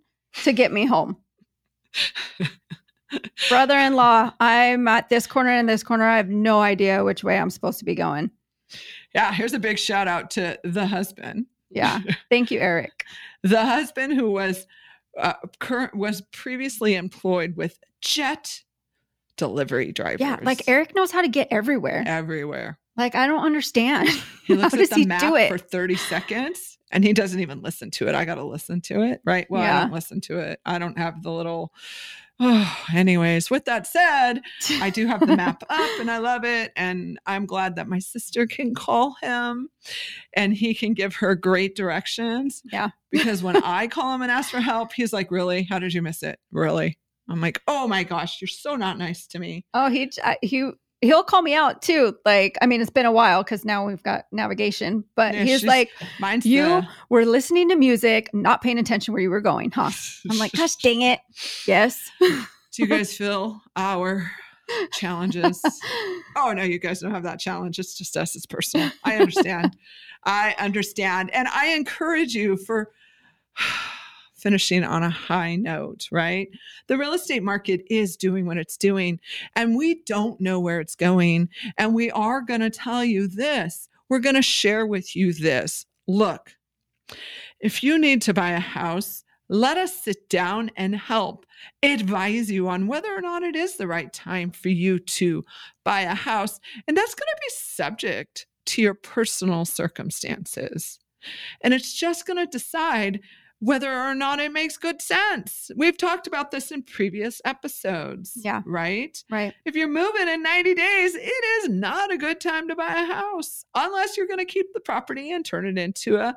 to 0.44 0.52
get 0.52 0.72
me 0.74 0.86
home. 0.86 1.18
Brother 3.50 3.78
in 3.78 3.94
law, 3.96 4.32
I'm 4.40 4.88
at 4.88 5.10
this 5.10 5.28
corner 5.28 5.52
and 5.52 5.70
this 5.70 5.84
corner. 5.84 6.06
I 6.06 6.18
have 6.18 6.30
no 6.30 6.62
idea 6.62 7.04
which 7.04 7.24
way 7.24 7.38
I'm 7.38 7.50
supposed 7.50 7.80
to 7.80 7.86
be 7.86 7.96
going. 7.96 8.32
Yeah, 9.14 9.32
here's 9.34 9.54
a 9.54 9.60
big 9.60 9.80
shout 9.80 10.08
out 10.08 10.32
to 10.32 10.60
the 10.64 10.86
husband. 10.86 11.46
Yeah. 11.70 12.00
Thank 12.30 12.52
you, 12.52 12.60
Eric. 12.60 13.06
the 13.44 13.64
husband 13.64 14.14
who 14.14 14.32
was 14.32 14.68
uh, 15.18 15.34
current 15.60 15.96
was 15.96 16.22
previously 16.34 16.96
employed 16.96 17.56
with 17.56 17.80
jet 18.02 18.62
delivery 19.38 19.92
drivers. 19.92 20.20
Yeah. 20.22 20.40
Like 20.42 20.68
Eric 20.68 20.94
knows 20.96 21.12
how 21.12 21.22
to 21.22 21.28
get 21.30 21.48
everywhere. 21.52 22.04
everywhere. 22.06 22.80
Like, 22.98 23.16
I 23.16 23.28
don't 23.28 23.44
understand. 23.44 24.10
He 24.46 24.54
how 24.56 24.62
looks 24.62 24.74
does 24.74 24.90
at 24.92 24.96
the 24.96 25.02
he 25.02 25.06
map 25.06 25.22
do 25.22 25.36
it? 25.36 25.50
for 25.50 25.58
30 25.58 25.96
seconds 25.96 26.75
and 26.91 27.04
he 27.04 27.13
doesn't 27.13 27.39
even 27.39 27.62
listen 27.62 27.91
to 27.91 28.08
it. 28.08 28.15
I 28.15 28.26
got 28.26 28.36
to 28.36 28.43
listen 28.43 28.82
to 28.82 29.02
it, 29.02 29.21
right? 29.26 29.48
Well, 29.50 29.62
I 29.62 29.82
don't 29.82 29.93
listen 29.93 30.21
to 30.21 30.39
it. 30.39 30.60
I 30.65 30.80
don't 30.80 30.98
have 30.98 31.24
the 31.24 31.32
little. 31.32 31.74
Oh, 32.39 32.78
anyways, 32.93 33.50
with 33.50 33.65
that 33.65 33.88
said, 33.88 34.41
I 34.82 34.89
do 34.89 35.08
have 35.08 35.21
the 35.21 35.36
map 35.36 35.63
up 35.69 36.00
and 36.00 36.12
I 36.12 36.17
love 36.17 36.43
it. 36.43 36.71
And 36.76 37.19
I'm 37.26 37.45
glad 37.45 37.76
that 37.76 37.88
my 37.88 38.00
sister 38.00 38.45
can 38.45 38.76
call 38.76 39.15
him 39.21 39.69
and 40.34 40.54
he 40.54 40.74
can 40.74 40.93
give 40.93 41.15
her 41.15 41.36
great 41.36 41.76
directions. 41.76 42.62
Yeah. 42.71 42.89
Because 43.12 43.41
when 43.41 43.58
I 43.63 43.88
call 43.88 44.13
him 44.13 44.21
and 44.21 44.32
ask 44.32 44.52
for 44.52 44.60
help, 44.60 44.93
he's 44.93 45.13
like, 45.13 45.32
Really? 45.32 45.63
How 45.63 45.80
did 45.80 45.93
you 45.93 46.02
miss 46.02 46.24
it? 46.24 46.39
Really? 46.52 47.00
I'm 47.30 47.41
like, 47.41 47.62
Oh 47.67 47.88
my 47.88 48.04
gosh, 48.04 48.41
you're 48.41 48.48
so 48.48 48.76
not 48.76 48.98
nice 48.98 49.28
to 49.28 49.39
me. 49.39 49.65
Oh, 49.74 49.89
he 49.89 50.12
he 50.41 50.71
he'll 51.06 51.24
call 51.24 51.41
me 51.41 51.54
out 51.54 51.82
too. 51.82 52.15
Like, 52.26 52.58
I 52.62 52.65
mean, 52.65 52.82
it's 52.82 52.89
been 52.89 53.06
a 53.06 53.12
while 53.12 53.44
because 53.44 53.63
now 53.65 53.86
we've 53.86 54.04
got 54.04 54.26
navigation, 54.32 55.04
but 55.15 55.34
Yeah, 55.34 55.44
he's 55.44 55.63
like, 55.63 55.91
You 56.44 56.63
the- 56.63 56.88
we're 57.10 57.26
listening 57.26 57.70
to 57.70 57.76
music, 57.76 58.30
not 58.34 58.62
paying 58.62 58.78
attention 58.80 59.13
where 59.13 59.22
you 59.22 59.30
were 59.30 59.41
going, 59.41 59.72
huh? 59.72 59.91
I'm 60.30 60.38
like, 60.38 60.52
gosh 60.54 60.76
dang 60.78 61.02
it. 61.02 61.20
Yes. 61.68 62.10
Do 62.20 62.84
you 62.84 62.88
guys 62.88 63.13
feel 63.18 63.62
our 63.76 64.30
challenges? 64.94 65.62
Oh 66.36 66.52
no, 66.54 66.63
you 66.63 66.80
guys 66.80 67.00
don't 67.00 67.12
have 67.12 67.24
that 67.24 67.39
challenge. 67.39 67.80
It's 67.80 67.98
just 67.98 68.18
us. 68.18 68.36
It's 68.36 68.46
personal. 68.46 68.89
I 69.04 69.15
understand. 69.15 69.78
I 70.24 70.56
understand. 70.60 71.34
And 71.34 71.48
I 71.48 71.68
encourage 71.68 72.34
you 72.34 72.58
for 72.58 72.91
finishing 74.46 74.84
on 74.84 75.02
a 75.02 75.10
high 75.10 75.56
note, 75.56 76.08
right? 76.12 76.50
The 76.86 77.00
real 77.00 77.14
estate 77.14 77.42
market 77.42 77.82
is 77.90 78.16
doing 78.16 78.46
what 78.46 78.58
it's 78.58 78.78
doing, 78.78 79.20
and 79.56 79.76
we 79.76 80.04
don't 80.04 80.40
know 80.40 80.60
where 80.60 80.80
it's 80.80 80.96
going. 80.96 81.50
And 81.80 81.96
we 81.96 82.12
are 82.12 82.42
going 82.42 82.60
to 82.60 82.70
tell 82.70 83.04
you 83.04 83.28
this. 83.28 83.90
We're 84.08 84.20
going 84.20 84.36
to 84.36 84.44
share 84.44 84.86
with 84.86 85.16
you 85.16 85.34
this. 85.34 85.88
Look, 86.08 86.52
if 87.60 87.82
you 87.82 87.98
need 87.98 88.22
to 88.22 88.36
buy 88.36 88.52
a 88.52 88.60
house, 88.60 89.24
let 89.50 89.78
us 89.78 90.04
sit 90.04 90.30
down 90.30 90.70
and 90.78 90.96
help 90.96 91.48
advise 91.82 92.52
you 92.52 92.68
on 92.68 92.86
whether 92.86 93.16
or 93.16 93.22
not 93.22 93.42
it 93.42 93.56
is 93.56 93.78
the 93.78 93.88
right 93.88 94.14
time 94.14 94.52
for 94.52 94.70
you 94.70 95.00
to 95.00 95.44
buy 95.84 96.02
a 96.02 96.14
house. 96.14 96.60
And 96.88 96.96
that's 96.96 97.16
going 97.16 97.28
to 97.28 97.42
be 97.42 97.50
subject 97.50 98.46
to 98.68 98.84
your 98.84 98.94
personal 98.94 99.66
circumstances. 99.66 101.00
And 101.62 101.74
it's 101.74 101.96
just 101.96 102.28
going 102.28 102.38
to 102.38 102.46
decide 102.46 103.22
whether 103.60 103.91
or 103.91 104.13
not 104.13 104.39
it 104.39 104.52
makes 104.52 104.78
good 104.78 105.02
sense. 105.02 105.72
We've 105.76 105.98
talked 105.98 106.28
about 106.28 106.52
this 106.52 106.72
in 106.72 106.84
previous 106.84 107.41
episodes. 107.46 108.34
Yeah. 108.36 108.62
Right? 108.65 109.22
right. 109.32 109.54
If 109.65 109.76
you're 109.76 109.88
moving 109.88 110.28
in 110.28 110.44
90 110.44 110.76
days, 110.76 111.15
it 111.15 111.63
is 111.63 111.70
not 111.70 112.12
a 112.12 112.18
good 112.18 112.41
time 112.41 112.68
to 112.68 112.76
buy 112.76 112.94
a 112.94 113.06
house 113.06 113.65
unless 113.74 114.18
you're 114.18 114.28
going 114.28 114.39
to 114.39 114.46
keep 114.46 114.74
the 114.74 114.80
property 114.80 115.32
and 115.32 115.46
turn 115.46 115.65
it 115.65 115.78
into 115.78 116.18
a 116.18 116.36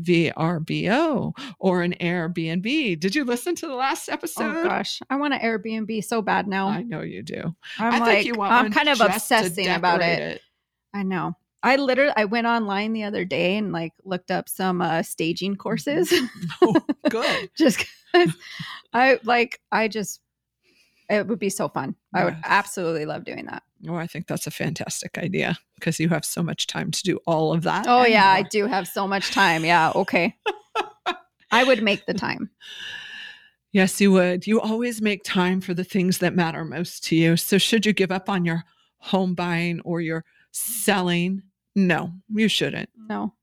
VRBO 0.00 1.32
or 1.58 1.82
an 1.82 1.94
Airbnb. 2.00 2.98
Did 2.98 3.14
you 3.14 3.24
listen 3.24 3.54
to 3.56 3.66
the 3.66 3.74
last 3.74 4.08
oh, 4.08 4.12
episode? 4.12 4.56
Oh 4.56 4.64
gosh. 4.64 5.00
I 5.10 5.16
want 5.16 5.34
an 5.34 5.40
Airbnb 5.40 6.02
so 6.04 6.22
bad 6.22 6.48
now. 6.48 6.68
I 6.68 6.82
know 6.82 7.02
you 7.02 7.22
do. 7.22 7.54
I'm 7.78 8.02
I 8.02 8.06
like, 8.06 8.26
you 8.26 8.34
want 8.34 8.52
I'm 8.52 8.72
kind 8.72 8.88
of 8.88 9.00
obsessing 9.00 9.68
about 9.68 10.00
decorate 10.00 10.34
it. 10.36 10.40
I 10.92 11.02
know. 11.02 11.36
I 11.64 11.76
literally 11.76 12.12
I 12.14 12.26
went 12.26 12.46
online 12.46 12.92
the 12.92 13.04
other 13.04 13.24
day 13.24 13.56
and 13.56 13.72
like 13.72 13.92
looked 14.04 14.30
up 14.30 14.48
some 14.48 14.82
uh 14.82 15.02
staging 15.02 15.56
courses. 15.56 16.12
Oh, 16.62 16.76
good. 17.08 17.50
just 17.56 17.84
I 18.92 19.18
like 19.24 19.60
I 19.72 19.88
just 19.88 20.20
it 21.08 21.26
would 21.26 21.38
be 21.38 21.50
so 21.50 21.68
fun. 21.68 21.96
I 22.14 22.24
would 22.24 22.36
absolutely 22.44 23.06
love 23.06 23.24
doing 23.24 23.46
that. 23.46 23.62
Oh, 23.88 23.94
I 23.94 24.06
think 24.06 24.26
that's 24.26 24.46
a 24.46 24.50
fantastic 24.50 25.18
idea 25.18 25.58
because 25.74 25.98
you 25.98 26.08
have 26.10 26.24
so 26.24 26.42
much 26.42 26.66
time 26.66 26.90
to 26.90 27.02
do 27.02 27.18
all 27.26 27.52
of 27.52 27.62
that. 27.64 27.86
Oh 27.88 28.04
yeah, 28.04 28.28
I 28.28 28.42
do 28.42 28.66
have 28.66 28.86
so 28.86 29.08
much 29.08 29.30
time. 29.30 29.64
Yeah, 29.64 29.90
okay. 29.94 30.36
I 31.50 31.64
would 31.64 31.82
make 31.82 32.04
the 32.06 32.14
time. 32.14 32.50
Yes, 33.72 34.00
you 34.00 34.12
would. 34.12 34.46
You 34.46 34.60
always 34.60 35.02
make 35.02 35.24
time 35.24 35.60
for 35.60 35.74
the 35.74 35.82
things 35.82 36.18
that 36.18 36.34
matter 36.34 36.64
most 36.64 37.04
to 37.04 37.16
you. 37.16 37.36
So, 37.36 37.58
should 37.58 37.84
you 37.84 37.92
give 37.92 38.12
up 38.12 38.28
on 38.28 38.44
your 38.44 38.64
home 38.98 39.34
buying 39.34 39.80
or 39.80 40.00
your 40.00 40.24
selling? 40.52 41.42
No, 41.74 42.12
you 42.28 42.48
shouldn't. 42.48 42.90
No. 42.96 43.34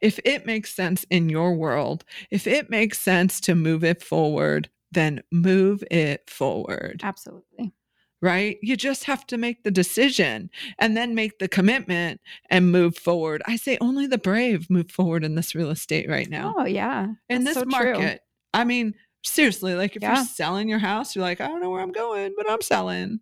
If 0.00 0.18
it 0.24 0.46
makes 0.46 0.74
sense 0.74 1.04
in 1.10 1.28
your 1.28 1.54
world, 1.54 2.04
if 2.30 2.46
it 2.46 2.70
makes 2.70 2.98
sense 3.00 3.40
to 3.42 3.54
move 3.54 3.84
it 3.84 4.02
forward, 4.02 4.68
then 4.90 5.22
move 5.30 5.84
it 5.90 6.28
forward, 6.28 7.00
Absolutely. 7.02 7.72
right? 8.20 8.58
You 8.62 8.76
just 8.76 9.04
have 9.04 9.26
to 9.28 9.38
make 9.38 9.62
the 9.62 9.70
decision 9.70 10.50
and 10.78 10.96
then 10.96 11.14
make 11.14 11.38
the 11.38 11.48
commitment 11.48 12.20
and 12.50 12.72
move 12.72 12.96
forward. 12.96 13.42
I 13.46 13.56
say 13.56 13.78
only 13.80 14.06
the 14.06 14.18
brave 14.18 14.68
move 14.68 14.90
forward 14.90 15.24
in 15.24 15.34
this 15.34 15.54
real 15.54 15.70
estate 15.70 16.08
right 16.08 16.28
now 16.28 16.54
Oh 16.58 16.64
yeah. 16.66 17.06
in 17.28 17.44
That's 17.44 17.44
this 17.44 17.54
so 17.54 17.60
true. 17.64 17.92
market. 17.94 18.20
I 18.52 18.64
mean, 18.64 18.94
seriously, 19.24 19.74
like 19.74 19.96
if 19.96 20.02
Yeah. 20.02 20.16
you're 20.16 20.26
selling 20.26 20.68
your 20.68 20.78
house, 20.80 21.14
you're 21.14 21.22
like, 21.24 21.40
I 21.40 21.46
don't 21.48 21.60
know 21.62 21.70
where 21.70 21.80
I'm 21.80 21.92
going, 21.92 22.34
but 22.36 22.50
I'm 22.50 22.60
selling. 22.60 23.20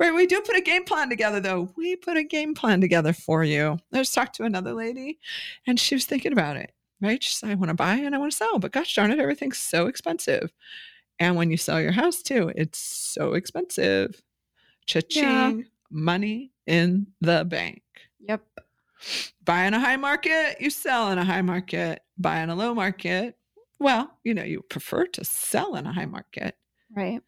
Right. 0.00 0.14
We 0.14 0.26
do 0.26 0.40
put 0.40 0.56
a 0.56 0.62
game 0.62 0.84
plan 0.84 1.10
together 1.10 1.40
though. 1.40 1.70
We 1.76 1.94
put 1.94 2.16
a 2.16 2.24
game 2.24 2.54
plan 2.54 2.80
together 2.80 3.12
for 3.12 3.44
you. 3.44 3.78
I 3.92 3.98
just 3.98 4.14
talked 4.14 4.34
to 4.36 4.44
another 4.44 4.72
lady 4.72 5.18
and 5.66 5.78
she 5.78 5.94
was 5.94 6.06
thinking 6.06 6.32
about 6.32 6.56
it. 6.56 6.72
Right. 7.02 7.22
She 7.22 7.34
said, 7.34 7.50
I 7.50 7.54
want 7.54 7.68
to 7.68 7.74
buy 7.74 7.96
and 7.96 8.14
I 8.14 8.18
want 8.18 8.32
to 8.32 8.36
sell, 8.36 8.58
but 8.58 8.72
gosh 8.72 8.94
darn 8.94 9.10
it, 9.10 9.18
everything's 9.18 9.58
so 9.58 9.86
expensive. 9.86 10.52
And 11.18 11.36
when 11.36 11.50
you 11.50 11.58
sell 11.58 11.80
your 11.80 11.92
house 11.92 12.22
too, 12.22 12.50
it's 12.56 12.78
so 12.78 13.34
expensive. 13.34 14.22
Cha-ching, 14.86 15.66
money 15.90 16.52
in 16.66 17.06
the 17.20 17.44
bank. 17.44 17.82
Yep. 18.20 18.42
Buy 19.44 19.64
in 19.64 19.74
a 19.74 19.80
high 19.80 19.96
market, 19.96 20.56
you 20.60 20.70
sell 20.70 21.10
in 21.12 21.18
a 21.18 21.24
high 21.24 21.42
market. 21.42 22.00
Buy 22.18 22.40
in 22.40 22.50
a 22.50 22.54
low 22.54 22.74
market, 22.74 23.36
well, 23.80 24.18
you 24.24 24.34
know, 24.34 24.44
you 24.44 24.60
prefer 24.60 25.06
to 25.06 25.24
sell 25.24 25.74
in 25.74 25.86
a 25.86 25.92
high 25.92 26.06
market. 26.06 26.56
Right. 26.94 27.22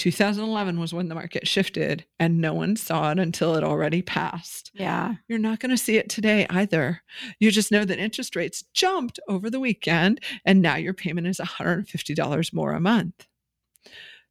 2011 0.00 0.80
was 0.80 0.94
when 0.94 1.08
the 1.08 1.14
market 1.14 1.46
shifted 1.46 2.06
and 2.18 2.40
no 2.40 2.54
one 2.54 2.74
saw 2.74 3.10
it 3.10 3.18
until 3.18 3.54
it 3.54 3.62
already 3.62 4.00
passed. 4.00 4.70
Yeah. 4.72 5.16
You're 5.28 5.38
not 5.38 5.60
going 5.60 5.70
to 5.70 5.76
see 5.76 5.98
it 5.98 6.08
today 6.08 6.46
either. 6.48 7.02
You 7.38 7.50
just 7.50 7.70
know 7.70 7.84
that 7.84 7.98
interest 7.98 8.34
rates 8.34 8.64
jumped 8.72 9.20
over 9.28 9.50
the 9.50 9.60
weekend 9.60 10.20
and 10.46 10.62
now 10.62 10.76
your 10.76 10.94
payment 10.94 11.26
is 11.26 11.36
$150 11.38 12.52
more 12.54 12.72
a 12.72 12.80
month. 12.80 13.26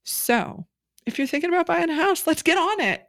So, 0.03 0.65
if 1.05 1.19
you're 1.19 1.27
thinking 1.27 1.51
about 1.51 1.67
buying 1.67 1.91
a 1.91 1.95
house, 1.95 2.25
let's 2.25 2.41
get 2.41 2.58
on 2.58 2.79
it 2.82 3.03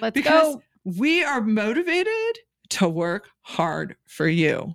Let's 0.00 0.14
because 0.14 0.54
go. 0.54 0.62
we 0.84 1.24
are 1.24 1.40
motivated 1.40 2.38
to 2.70 2.88
work 2.88 3.28
hard 3.42 3.96
for 4.06 4.28
you. 4.28 4.74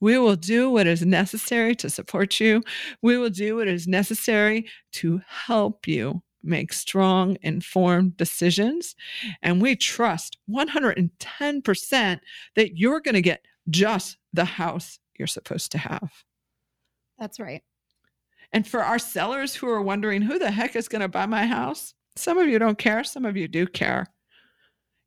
We 0.00 0.18
will 0.18 0.34
do 0.34 0.70
what 0.70 0.88
is 0.88 1.06
necessary 1.06 1.76
to 1.76 1.88
support 1.88 2.40
you. 2.40 2.64
We 3.00 3.16
will 3.16 3.30
do 3.30 3.54
what 3.56 3.68
is 3.68 3.86
necessary 3.86 4.66
to 4.94 5.20
help 5.28 5.86
you 5.86 6.20
make 6.42 6.72
strong, 6.72 7.36
informed 7.42 8.16
decisions. 8.16 8.94
And 9.42 9.60
we 9.62 9.76
trust 9.76 10.38
110% 10.48 12.20
that 12.56 12.76
you're 12.78 13.00
going 13.00 13.14
to 13.14 13.22
get 13.22 13.44
just 13.70 14.16
the 14.32 14.44
house 14.44 14.98
you're 15.18 15.26
supposed 15.28 15.72
to 15.72 15.78
have. 15.78 16.10
That's 17.18 17.38
right. 17.38 17.62
And 18.52 18.66
for 18.66 18.82
our 18.82 18.98
sellers 18.98 19.54
who 19.54 19.68
are 19.68 19.80
wondering 19.82 20.22
who 20.22 20.38
the 20.38 20.50
heck 20.50 20.76
is 20.76 20.88
going 20.88 21.00
to 21.02 21.08
buy 21.08 21.26
my 21.26 21.46
house, 21.46 21.94
some 22.16 22.38
of 22.38 22.48
you 22.48 22.58
don't 22.58 22.78
care, 22.78 23.04
some 23.04 23.24
of 23.24 23.36
you 23.36 23.48
do 23.48 23.66
care. 23.66 24.06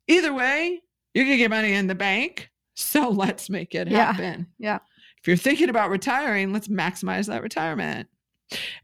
Either 0.08 0.34
way, 0.34 0.80
you're 1.14 1.24
going 1.24 1.36
to 1.36 1.42
get 1.42 1.50
money 1.50 1.72
in 1.72 1.86
the 1.86 1.94
bank. 1.94 2.50
So 2.74 3.08
let's 3.08 3.48
make 3.48 3.74
it 3.74 3.88
Yeah. 3.88 4.12
happen. 4.12 4.46
Yeah. 4.58 4.78
If 5.18 5.26
you're 5.26 5.36
thinking 5.36 5.70
about 5.70 5.90
retiring, 5.90 6.52
let's 6.52 6.68
maximize 6.68 7.26
that 7.26 7.42
retirement. 7.42 8.08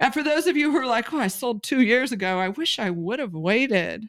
And 0.00 0.12
for 0.12 0.22
those 0.22 0.46
of 0.46 0.56
you 0.56 0.70
who 0.70 0.78
are 0.78 0.86
like, 0.86 1.12
oh, 1.12 1.18
I 1.18 1.28
sold 1.28 1.62
two 1.62 1.82
years 1.82 2.12
ago, 2.12 2.38
I 2.38 2.48
wish 2.48 2.78
I 2.78 2.90
would 2.90 3.18
have 3.18 3.34
waited. 3.34 4.04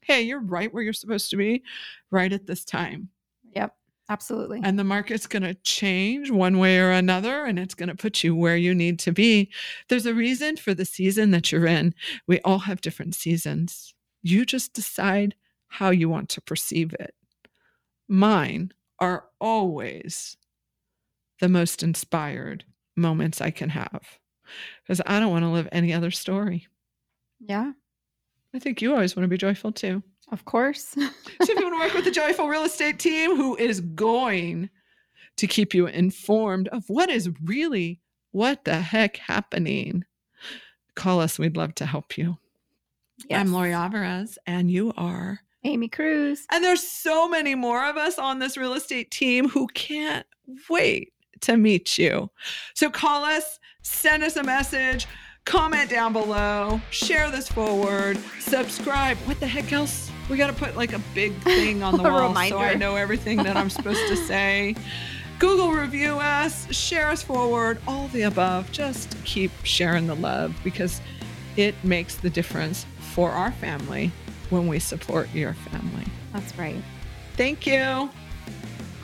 Hey, 0.00 0.22
you're 0.22 0.40
right 0.40 0.72
where 0.72 0.82
you're 0.82 0.92
supposed 0.92 1.30
to 1.30 1.36
be 1.36 1.62
right 2.10 2.32
at 2.32 2.46
this 2.46 2.64
time. 2.64 3.10
Yep. 3.54 3.74
Absolutely. 4.10 4.60
And 4.64 4.78
the 4.78 4.84
market's 4.84 5.26
going 5.26 5.42
to 5.42 5.54
change 5.54 6.30
one 6.30 6.58
way 6.58 6.78
or 6.78 6.90
another, 6.90 7.44
and 7.44 7.58
it's 7.58 7.74
going 7.74 7.90
to 7.90 7.94
put 7.94 8.24
you 8.24 8.34
where 8.34 8.56
you 8.56 8.74
need 8.74 8.98
to 9.00 9.12
be. 9.12 9.50
There's 9.88 10.06
a 10.06 10.14
reason 10.14 10.56
for 10.56 10.72
the 10.72 10.86
season 10.86 11.30
that 11.32 11.52
you're 11.52 11.66
in. 11.66 11.94
We 12.26 12.40
all 12.40 12.60
have 12.60 12.80
different 12.80 13.14
seasons. 13.14 13.94
You 14.22 14.46
just 14.46 14.72
decide 14.72 15.34
how 15.68 15.90
you 15.90 16.08
want 16.08 16.30
to 16.30 16.40
perceive 16.40 16.94
it. 16.94 17.14
Mine 18.08 18.72
are 18.98 19.26
always 19.40 20.38
the 21.40 21.48
most 21.48 21.82
inspired 21.82 22.64
moments 22.96 23.42
I 23.42 23.50
can 23.50 23.68
have 23.68 24.18
because 24.82 25.00
I 25.06 25.20
don't 25.20 25.30
want 25.30 25.44
to 25.44 25.48
live 25.50 25.68
any 25.72 25.92
other 25.92 26.10
story. 26.10 26.66
yeah. 27.40 27.72
I 28.54 28.58
think 28.58 28.80
you 28.80 28.94
always 28.94 29.14
want 29.14 29.24
to 29.24 29.28
be 29.28 29.36
joyful 29.36 29.72
too. 29.72 30.02
Of 30.32 30.44
course. 30.46 30.94
So 30.96 31.52
if 31.52 31.58
you 31.60 31.70
want 31.70 31.74
to 31.74 31.86
work 31.86 31.94
with 31.94 32.04
the 32.06 32.10
Joyful 32.10 32.48
Real 32.48 32.64
Estate 32.64 32.98
team 32.98 33.36
who 33.36 33.54
is 33.56 33.80
going 33.80 34.70
to 35.36 35.46
keep 35.46 35.72
you 35.74 35.86
informed 35.86 36.68
of 36.68 36.88
what 36.88 37.10
is 37.10 37.30
really 37.44 38.00
what 38.32 38.64
the 38.64 38.80
heck 38.80 39.18
happening, 39.18 40.04
call 40.96 41.20
us. 41.20 41.38
We'd 41.38 41.56
love 41.56 41.74
to 41.76 41.86
help 41.86 42.16
you. 42.18 42.38
I'm 43.30 43.46
Yes. 43.46 43.48
Lori 43.48 43.72
Alvarez 43.72 44.38
and 44.46 44.70
you 44.70 44.92
are. 44.96 45.40
Amy 45.64 45.88
Cruz. 45.88 46.46
And 46.50 46.64
there's 46.64 46.82
so 46.82 47.28
many 47.28 47.54
more 47.54 47.84
of 47.88 47.96
us 47.96 48.18
on 48.18 48.38
this 48.38 48.56
real 48.56 48.72
estate 48.74 49.10
team 49.10 49.48
who 49.48 49.66
can't 49.68 50.26
wait 50.70 51.12
to 51.42 51.56
meet 51.56 51.98
you. 51.98 52.30
So 52.74 52.90
call 52.90 53.24
us, 53.24 53.58
send 53.88 54.22
us 54.22 54.36
a 54.36 54.42
message, 54.42 55.06
comment 55.44 55.90
down 55.90 56.12
below, 56.12 56.80
share 56.90 57.30
this 57.30 57.48
forward, 57.48 58.18
subscribe. 58.38 59.16
What 59.18 59.40
the 59.40 59.46
heck 59.46 59.72
else? 59.72 60.10
We 60.28 60.36
got 60.36 60.48
to 60.48 60.52
put 60.52 60.76
like 60.76 60.92
a 60.92 61.00
big 61.14 61.34
thing 61.42 61.82
on 61.82 61.96
the 61.96 62.04
A 62.04 62.12
wall 62.12 62.34
so 62.48 62.58
I 62.58 62.74
know 62.74 62.96
everything 62.96 63.38
that 63.38 63.56
I'm 63.56 63.70
supposed 63.70 64.06
to 64.08 64.16
say. 64.26 64.76
Google 65.38 65.72
review 65.72 66.14
us, 66.14 66.70
share 66.74 67.08
us 67.08 67.22
forward, 67.22 67.78
all 67.86 68.08
the 68.08 68.22
above. 68.22 68.70
Just 68.72 69.16
keep 69.24 69.52
sharing 69.62 70.06
the 70.06 70.16
love 70.16 70.54
because 70.64 71.00
it 71.56 71.74
makes 71.84 72.16
the 72.16 72.28
difference 72.28 72.86
for 73.14 73.30
our 73.30 73.52
family 73.52 74.10
when 74.50 74.66
we 74.66 74.78
support 74.78 75.32
your 75.32 75.54
family. 75.54 76.04
That's 76.32 76.56
right. 76.58 76.82
Thank 77.36 77.66
you. 77.66 78.10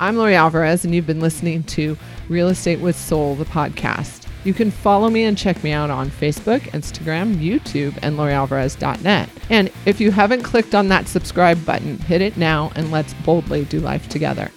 I'm 0.01 0.17
Lori 0.17 0.35
Alvarez, 0.35 0.85
and 0.85 0.93
you've 0.93 1.07
been 1.07 1.21
listening 1.21 1.63
to 1.65 1.97
Real 2.29 2.49
Estate 2.49 2.81
with 2.81 2.97
Soul, 2.97 3.37
the 3.37 3.45
podcast. 3.45 4.24
You 4.45 4.53
can 4.55 4.71
follow 4.71 5.09
me 5.09 5.25
and 5.25 5.37
check 5.37 5.65
me 5.65 5.73
out 5.73 5.91
on 5.91 6.11
Facebook, 6.11 6.61
Instagram, 6.73 7.37
YouTube, 7.37 7.99
and 8.03 8.19
LoriAlvarez.net. 8.19 9.31
And 9.49 9.73
if 9.87 10.01
you 10.01 10.11
haven't 10.11 10.43
clicked 10.43 10.75
on 10.75 10.89
that 10.89 11.09
subscribe 11.09 11.65
button, 11.65 11.99
hit 11.99 12.21
it 12.21 12.37
now 12.37 12.71
and 12.77 12.91
let's 12.91 13.15
boldly 13.25 13.65
do 13.65 13.81
life 13.81 14.09
together. 14.09 14.51